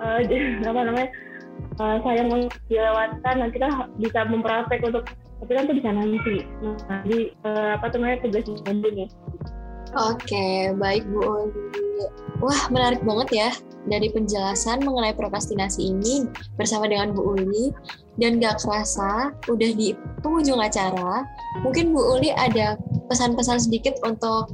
uh, 0.00 0.18
apa 0.72 0.80
namanya, 0.80 1.08
uh, 1.84 1.96
sayang 2.00 2.28
dilewatkan, 2.72 3.34
dan 3.44 3.50
kita 3.52 3.68
bisa 4.00 4.20
memprotek 4.24 4.80
untuk 4.88 5.04
tapi 5.40 5.56
kan 5.56 5.64
itu 5.64 5.74
bisa 5.80 5.90
nanti. 5.96 6.36
Uh, 7.48 7.80
apa 7.80 7.88
namanya 7.96 8.20
tugas 8.20 8.44
ini 8.44 9.08
Oke, 9.98 10.70
baik 10.78 11.02
Bu 11.10 11.18
Oli. 11.18 11.62
Wah, 12.40 12.62
menarik 12.72 13.04
banget 13.04 13.28
ya 13.34 13.50
dari 13.90 14.08
penjelasan 14.12 14.80
mengenai 14.86 15.12
prokrastinasi 15.12 15.92
ini 15.92 16.24
bersama 16.56 16.86
dengan 16.86 17.12
Bu 17.12 17.36
Uli. 17.36 17.74
Dan 18.20 18.38
gak 18.38 18.60
kerasa, 18.62 19.32
udah 19.48 19.70
di 19.74 19.96
penghujung 20.20 20.60
acara. 20.60 21.24
Mungkin 21.64 21.90
Bu 21.90 22.00
Uli 22.16 22.30
ada 22.32 22.78
pesan-pesan 23.10 23.66
sedikit 23.66 23.98
untuk 24.06 24.52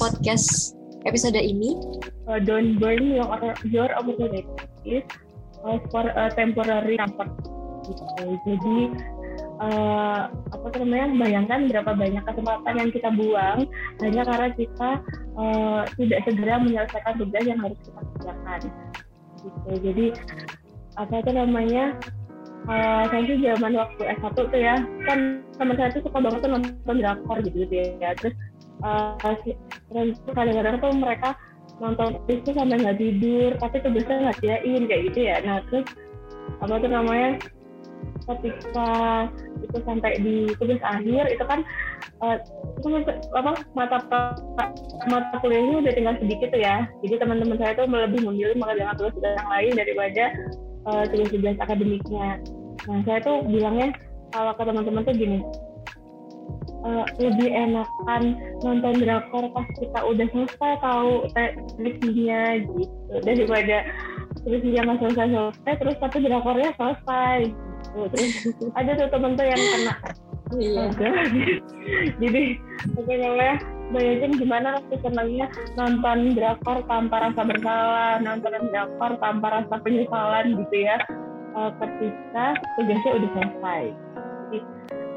podcast 0.00 0.74
episode 1.04 1.36
ini. 1.36 1.76
Uh, 2.24 2.40
don't 2.40 2.80
burn 2.80 3.14
your, 3.14 3.26
your 3.68 3.90
opportunities 3.92 5.04
uh, 5.66 5.78
for 5.92 6.08
a 6.08 6.32
temporary 6.32 6.96
comfort. 6.96 7.30
Gitu. 7.84 8.04
Jadi 8.48 8.78
uh, 9.60 10.32
apa 10.32 10.66
namanya 10.80 11.06
bayangkan 11.14 11.60
berapa 11.68 11.92
banyak 11.92 12.24
kesempatan 12.24 12.74
yang 12.80 12.90
kita 12.90 13.08
buang 13.12 13.58
hanya 14.00 14.22
karena 14.24 14.48
kita 14.56 14.90
uh, 15.36 15.82
tidak 16.00 16.20
segera 16.24 16.54
menyelesaikan 16.58 17.14
tugas 17.20 17.44
yang 17.44 17.60
harus 17.60 17.78
kita 17.84 18.00
kerjakan. 18.00 18.60
Gitu. 19.40 19.72
Jadi 19.84 20.06
apa 20.98 21.14
itu 21.22 21.30
namanya 21.32 21.84
uh, 22.66 23.04
saya 23.08 23.22
sih 23.28 23.38
zaman 23.40 23.72
waktu 23.76 24.02
S1 24.20 24.34
tuh 24.36 24.60
ya 24.60 24.74
kan 25.06 25.44
teman 25.56 25.76
saya 25.76 25.92
tuh 25.92 26.02
suka 26.08 26.18
banget 26.18 26.40
tuh 26.44 26.50
nonton 26.50 26.96
drakor 26.96 27.38
gitu, 27.44 27.56
gitu 27.68 27.74
ya. 28.00 28.16
Terus 28.16 28.34
uh, 28.80 29.16
kadang-kadang 30.32 30.76
tuh 30.80 30.92
mereka 30.96 31.36
nonton 31.80 32.20
itu 32.28 32.52
sampai 32.52 32.76
nggak 32.76 32.98
tidur 33.00 33.50
tapi 33.56 33.76
tugasnya 33.80 34.28
nggak 34.28 34.38
diain 34.40 34.82
kayak 34.88 35.02
gitu 35.12 35.20
ya. 35.28 35.36
Nah 35.44 35.60
terus 35.68 35.86
apa 36.60 36.74
tuh 36.76 36.90
namanya 36.92 37.40
ketika 38.26 38.90
itu 39.60 39.78
sampai 39.82 40.12
di 40.22 40.36
tugas 40.60 40.80
akhir 40.84 41.24
itu 41.32 41.44
kan 41.44 41.60
uh, 42.22 42.36
itu 42.78 42.88
apa 43.34 43.50
mata 43.74 43.98
mata 45.08 45.36
kuliahnya 45.40 45.82
udah 45.82 45.92
tinggal 45.92 46.14
sedikit 46.20 46.50
ya. 46.54 46.86
Jadi 47.02 47.14
teman-teman 47.20 47.56
saya 47.58 47.74
tuh 47.74 47.86
lebih 47.88 48.22
memilih 48.24 48.56
mengerjakan 48.60 48.94
tugas-tugas 48.96 49.34
yang 49.34 49.50
lain 49.50 49.72
daripada 49.74 50.24
uh, 50.90 51.04
tugas-tugas 51.08 51.56
akademiknya. 51.58 52.28
Nah 52.88 52.98
saya 53.04 53.18
tuh 53.24 53.44
bilangnya 53.48 53.96
kalau 54.30 54.52
ke 54.54 54.62
teman-teman 54.62 55.02
tuh 55.02 55.14
gini 55.16 55.38
uh, 56.84 57.04
lebih 57.20 57.50
enakan 57.50 58.22
nonton 58.62 58.94
drakor 59.00 59.44
pas 59.52 59.66
kita 59.76 60.00
udah 60.00 60.26
selesai 60.32 60.72
tahu 60.80 61.12
tekniknya 61.34 62.64
gitu 62.64 63.14
daripada 63.26 63.76
terus 64.46 64.60
dia 64.64 64.80
nggak 64.86 64.98
selesai 65.02 65.26
selesai 65.28 65.72
terus 65.82 65.96
tapi 66.00 66.16
drakornya 66.24 66.70
selesai 66.78 67.38
gitu. 67.94 68.06
terus 68.14 68.32
ada 68.78 68.90
tuh 68.96 69.08
temen 69.10 69.32
tuh 69.34 69.46
yang 69.46 69.60
kena. 69.60 69.94
Iya. 70.50 70.84
jadi 72.22 72.42
pokoknya 72.98 73.30
bayangin 73.90 74.32
gimana 74.38 74.78
nanti 74.78 74.96
senangnya 75.02 75.46
nonton 75.78 76.34
drakor 76.34 76.82
tanpa 76.86 77.16
rasa 77.30 77.42
bersalah 77.46 78.18
nonton 78.22 78.70
drakor 78.70 79.12
tanpa 79.22 79.46
rasa 79.62 79.74
penyesalan 79.82 80.58
gitu 80.58 80.76
ya. 80.86 80.98
Uh, 81.50 81.70
ketika 81.82 82.54
tugasnya 82.78 83.10
udah 83.18 83.30
selesai. 83.34 83.84
Jadi 84.50 84.58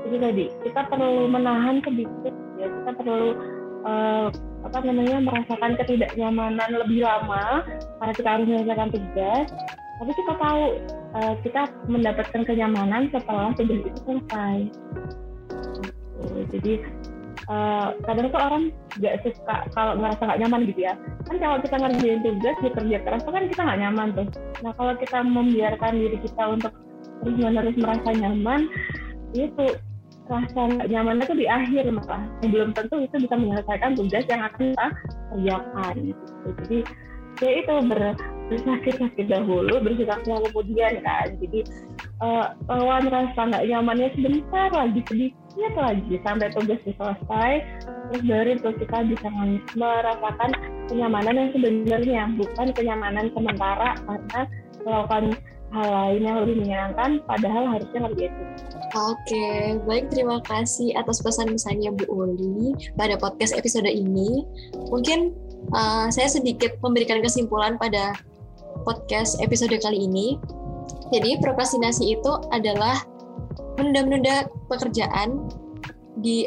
itu 0.04 0.16
tadi 0.18 0.46
kita 0.66 0.82
perlu 0.90 1.30
menahan 1.30 1.78
sedikit 1.86 2.34
ya. 2.58 2.68
Kita 2.70 2.92
perlu 2.98 3.38
uh, 3.86 4.28
apa 4.66 4.78
namanya 4.82 5.22
merasakan 5.22 5.78
ketidaknyamanan 5.78 6.72
lebih 6.74 7.06
lama. 7.06 7.62
Karena 8.02 8.14
kita 8.18 8.30
harus 8.34 8.46
menyelesaikan 8.50 8.90
tugas 8.90 9.48
tapi 10.04 10.20
kita 10.20 10.36
tahu 10.36 10.64
uh, 11.16 11.34
kita 11.48 11.62
mendapatkan 11.88 12.44
kenyamanan 12.44 13.08
setelah 13.16 13.56
tugas 13.56 13.88
itu 13.88 14.00
selesai. 14.04 14.58
Jadi 16.52 16.74
uh, 17.48 17.96
kadang 18.04 18.28
tuh 18.28 18.42
orang 18.44 18.64
nggak 19.00 19.24
suka 19.24 19.64
kalau 19.72 19.96
ngerasa 20.04 20.22
nggak 20.28 20.42
nyaman 20.44 20.68
gitu 20.68 20.82
ya. 20.84 21.00
Kan 21.24 21.40
kalau 21.40 21.56
kita 21.64 21.76
ngerjain 21.80 22.20
tugas 22.20 22.58
di 22.60 22.70
kerja 22.76 22.98
keras 23.00 23.24
kan 23.24 23.48
kita 23.48 23.62
nggak 23.64 23.80
nyaman 23.80 24.08
tuh. 24.12 24.28
Nah 24.60 24.72
kalau 24.76 24.94
kita 25.00 25.18
membiarkan 25.24 25.94
diri 25.96 26.18
kita 26.20 26.44
untuk 26.52 26.74
terus 27.24 27.36
menerus 27.40 27.78
merasa 27.80 28.10
nyaman 28.12 28.68
itu 29.32 29.66
rasa 30.28 30.60
nggak 30.68 30.92
nyamannya 30.92 31.24
tuh 31.32 31.40
di 31.40 31.48
akhir 31.48 31.88
malah 31.96 32.28
belum 32.44 32.76
tentu 32.76 33.08
itu 33.08 33.16
bisa 33.24 33.36
menyelesaikan 33.40 33.96
tugas 33.96 34.28
yang 34.28 34.44
akan 34.44 34.72
kita 34.72 34.88
kerjakan 35.32 35.94
gitu. 36.12 36.24
jadi 36.60 36.80
ya 37.42 37.52
itu 37.64 37.74
ber, 37.90 38.14
bersakit-sakit 38.52 39.26
dahulu 39.32 39.74
bersikapnya 39.82 40.38
kemudian 40.50 40.94
kan 41.02 41.28
jadi 41.42 41.60
uh, 42.22 42.46
lawan 42.70 43.10
rasa 43.10 43.40
nggak 43.50 43.66
nyamannya 43.66 44.10
sebentar 44.14 44.70
lagi 44.70 45.02
sedikit 45.10 45.74
lagi 45.78 46.14
sampai 46.22 46.48
tugas 46.54 46.80
selesai 46.86 47.52
terus 48.10 48.22
baru 48.26 48.50
itu 48.58 48.70
kita 48.84 48.98
bisa 49.10 49.28
merasakan 49.74 50.52
kenyamanan 50.92 51.36
yang 51.40 51.50
sebenarnya 51.56 52.22
bukan 52.38 52.68
kenyamanan 52.76 53.26
sementara 53.34 53.90
karena 54.06 54.42
melakukan 54.84 55.24
hal 55.74 55.90
lain 55.90 56.22
yang 56.22 56.38
lebih 56.46 56.56
menyenangkan 56.62 57.12
padahal 57.26 57.66
harusnya 57.74 58.00
lebih 58.06 58.30
itu. 58.30 58.44
Oke, 58.94 59.82
baik 59.90 60.14
terima 60.14 60.38
kasih 60.46 60.94
atas 60.94 61.18
pesan-pesannya 61.26 61.98
Bu 61.98 62.06
Uli 62.14 62.78
pada 62.94 63.18
podcast 63.18 63.58
episode 63.58 63.90
ini. 63.90 64.46
Mungkin 64.94 65.34
uh, 65.72 66.12
saya 66.12 66.28
sedikit 66.28 66.76
memberikan 66.84 67.24
kesimpulan 67.24 67.80
pada 67.80 68.12
podcast 68.84 69.40
episode 69.40 69.74
kali 69.80 70.04
ini. 70.04 70.36
Jadi 71.16 71.40
prokrastinasi 71.40 72.20
itu 72.20 72.32
adalah 72.52 73.06
menunda-menunda 73.80 74.50
pekerjaan 74.68 75.48
di 76.20 76.46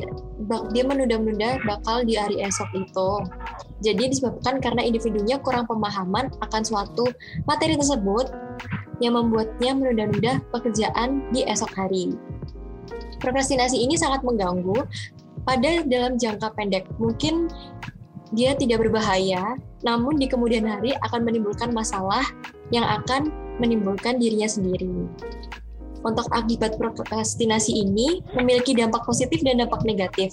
dia 0.70 0.84
menunda-menunda 0.86 1.58
bakal 1.64 2.04
di 2.04 2.14
hari 2.14 2.44
esok 2.44 2.68
itu. 2.76 3.10
Jadi 3.82 4.12
disebabkan 4.12 4.60
karena 4.60 4.84
individunya 4.84 5.36
kurang 5.40 5.68
pemahaman 5.68 6.32
akan 6.40 6.62
suatu 6.62 7.08
materi 7.44 7.76
tersebut 7.76 8.30
yang 9.04 9.16
membuatnya 9.16 9.76
menunda-nunda 9.76 10.40
pekerjaan 10.54 11.24
di 11.32 11.44
esok 11.44 11.72
hari. 11.76 12.16
Prokrastinasi 13.20 13.76
ini 13.80 13.96
sangat 13.96 14.24
mengganggu 14.24 14.86
pada 15.44 15.84
dalam 15.84 16.16
jangka 16.16 16.52
pendek. 16.56 16.88
Mungkin 16.96 17.48
dia 18.34 18.58
tidak 18.58 18.82
berbahaya, 18.82 19.54
namun 19.86 20.18
di 20.18 20.26
kemudian 20.26 20.66
hari 20.66 20.94
akan 21.06 21.22
menimbulkan 21.22 21.70
masalah 21.70 22.26
yang 22.74 22.82
akan 22.82 23.30
menimbulkan 23.62 24.18
dirinya 24.18 24.50
sendiri. 24.50 25.06
Untuk 26.02 26.26
akibat 26.30 26.78
prokrastinasi 26.78 27.82
ini 27.82 28.22
memiliki 28.38 28.74
dampak 28.74 29.02
positif 29.06 29.42
dan 29.42 29.58
dampak 29.58 29.82
negatif. 29.82 30.30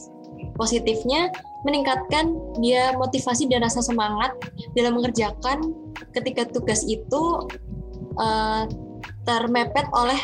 Positifnya 0.54 1.34
meningkatkan 1.66 2.38
dia 2.62 2.94
motivasi 2.94 3.50
dan 3.50 3.66
rasa 3.66 3.82
semangat 3.82 4.38
dalam 4.78 5.02
mengerjakan 5.02 5.74
ketika 6.14 6.46
tugas 6.46 6.86
itu 6.86 7.50
uh, 8.22 8.70
termepet 9.26 9.88
oleh 9.98 10.20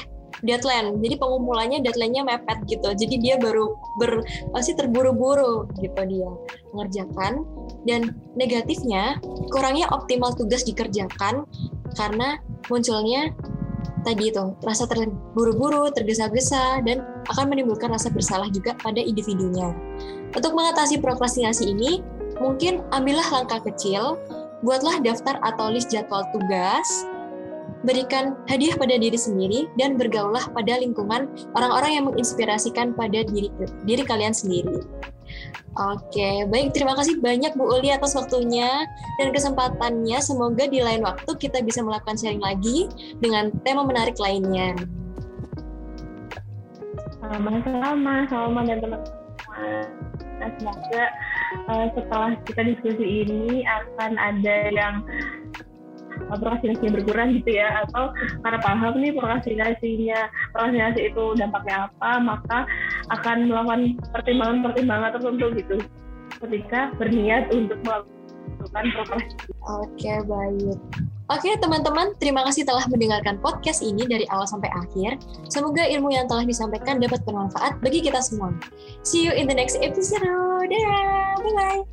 deadline. 0.45 0.99
Jadi 0.99 1.15
pengumpulannya 1.19 1.79
deadline-nya 1.83 2.23
mepet 2.25 2.57
gitu. 2.67 2.89
Jadi 2.93 3.15
dia 3.19 3.35
baru 3.39 3.75
ber 3.99 4.23
pasti 4.55 4.75
terburu-buru 4.75 5.67
gitu 5.79 6.01
dia 6.07 6.29
mengerjakan 6.71 7.43
dan 7.87 8.13
negatifnya 8.37 9.17
kurangnya 9.49 9.89
optimal 9.89 10.35
tugas 10.37 10.61
dikerjakan 10.67 11.47
karena 11.97 12.37
munculnya 12.69 13.33
tadi 14.03 14.31
itu 14.31 14.55
rasa 14.63 14.87
terburu-buru, 14.87 15.91
tergesa-gesa 15.91 16.83
dan 16.87 17.03
akan 17.27 17.51
menimbulkan 17.51 17.91
rasa 17.91 18.07
bersalah 18.11 18.47
juga 18.51 18.75
pada 18.79 18.99
individunya. 18.99 19.75
Untuk 20.31 20.55
mengatasi 20.55 21.01
prokrastinasi 21.01 21.73
ini, 21.73 21.99
mungkin 22.39 22.85
ambillah 22.95 23.25
langkah 23.33 23.59
kecil, 23.65 24.15
buatlah 24.63 25.01
daftar 25.03 25.39
atau 25.43 25.71
list 25.71 25.91
jadwal 25.91 26.23
tugas, 26.31 26.87
berikan 27.83 28.35
hadiah 28.51 28.75
pada 28.75 28.95
diri 28.99 29.15
sendiri 29.15 29.71
dan 29.79 29.95
bergaullah 29.95 30.51
pada 30.51 30.79
lingkungan 30.79 31.31
orang-orang 31.55 31.91
yang 31.95 32.05
menginspirasikan 32.11 32.91
pada 32.91 33.23
diri 33.23 33.47
diri 33.87 34.03
kalian 34.03 34.35
sendiri. 34.35 34.83
Oke, 35.77 36.43
baik 36.49 36.73
terima 36.73 36.97
kasih 36.97 37.21
banyak 37.21 37.53
Bu 37.55 37.69
Uli 37.77 37.93
atas 37.93 38.17
waktunya 38.17 38.83
dan 39.21 39.29
kesempatannya. 39.31 40.17
Semoga 40.19 40.65
di 40.67 40.81
lain 40.81 41.05
waktu 41.05 41.29
kita 41.37 41.61
bisa 41.63 41.85
melakukan 41.85 42.17
sharing 42.17 42.41
lagi 42.41 42.89
dengan 43.21 43.53
tema 43.63 43.85
menarik 43.85 44.17
lainnya. 44.17 44.75
Sama-sama, 47.21 48.25
sama 48.27 48.59
dan 48.65 48.81
teman-teman. 48.81 49.87
Semoga 50.39 51.03
uh, 51.69 51.87
setelah 51.93 52.31
kita 52.47 52.61
diskusi 52.73 53.05
ini 53.27 53.63
akan 53.67 54.17
ada 54.17 54.57
yang 54.71 55.03
prokrastinasinya 56.29 56.91
berkurang 57.01 57.35
gitu 57.41 57.57
ya 57.57 57.85
atau 57.87 58.13
karena 58.43 58.59
paham 58.61 58.95
nih 58.99 59.11
prokrastinasinya 59.15 60.19
prokrastinasi 60.53 60.99
itu 61.13 61.23
dampaknya 61.37 61.89
apa 61.89 62.11
maka 62.19 62.59
akan 63.13 63.49
melakukan 63.49 63.97
pertimbangan-pertimbangan 64.13 65.09
tertentu 65.17 65.45
gitu 65.57 65.77
ketika 66.39 66.93
berniat 66.95 67.51
untuk 67.51 67.79
melakukan 67.83 68.83
prokrastinasi. 68.95 69.47
Oke 69.67 69.87
okay, 69.95 70.17
baik. 70.25 70.79
Oke 71.29 71.45
okay, 71.45 71.61
teman-teman, 71.61 72.17
terima 72.17 72.41
kasih 72.41 72.65
telah 72.65 72.81
mendengarkan 72.89 73.37
podcast 73.37 73.85
ini 73.85 74.01
dari 74.09 74.25
awal 74.33 74.49
sampai 74.49 74.65
akhir. 74.73 75.21
Semoga 75.45 75.85
ilmu 75.85 76.09
yang 76.09 76.25
telah 76.25 76.41
disampaikan 76.41 76.97
dapat 76.97 77.21
bermanfaat 77.21 77.77
bagi 77.85 78.01
kita 78.01 78.17
semua. 78.17 78.49
See 79.05 79.29
you 79.29 79.33
in 79.37 79.45
the 79.45 79.53
next 79.53 79.77
episode. 79.77 80.25
Dadah, 80.25 81.37
bye-bye. 81.37 81.85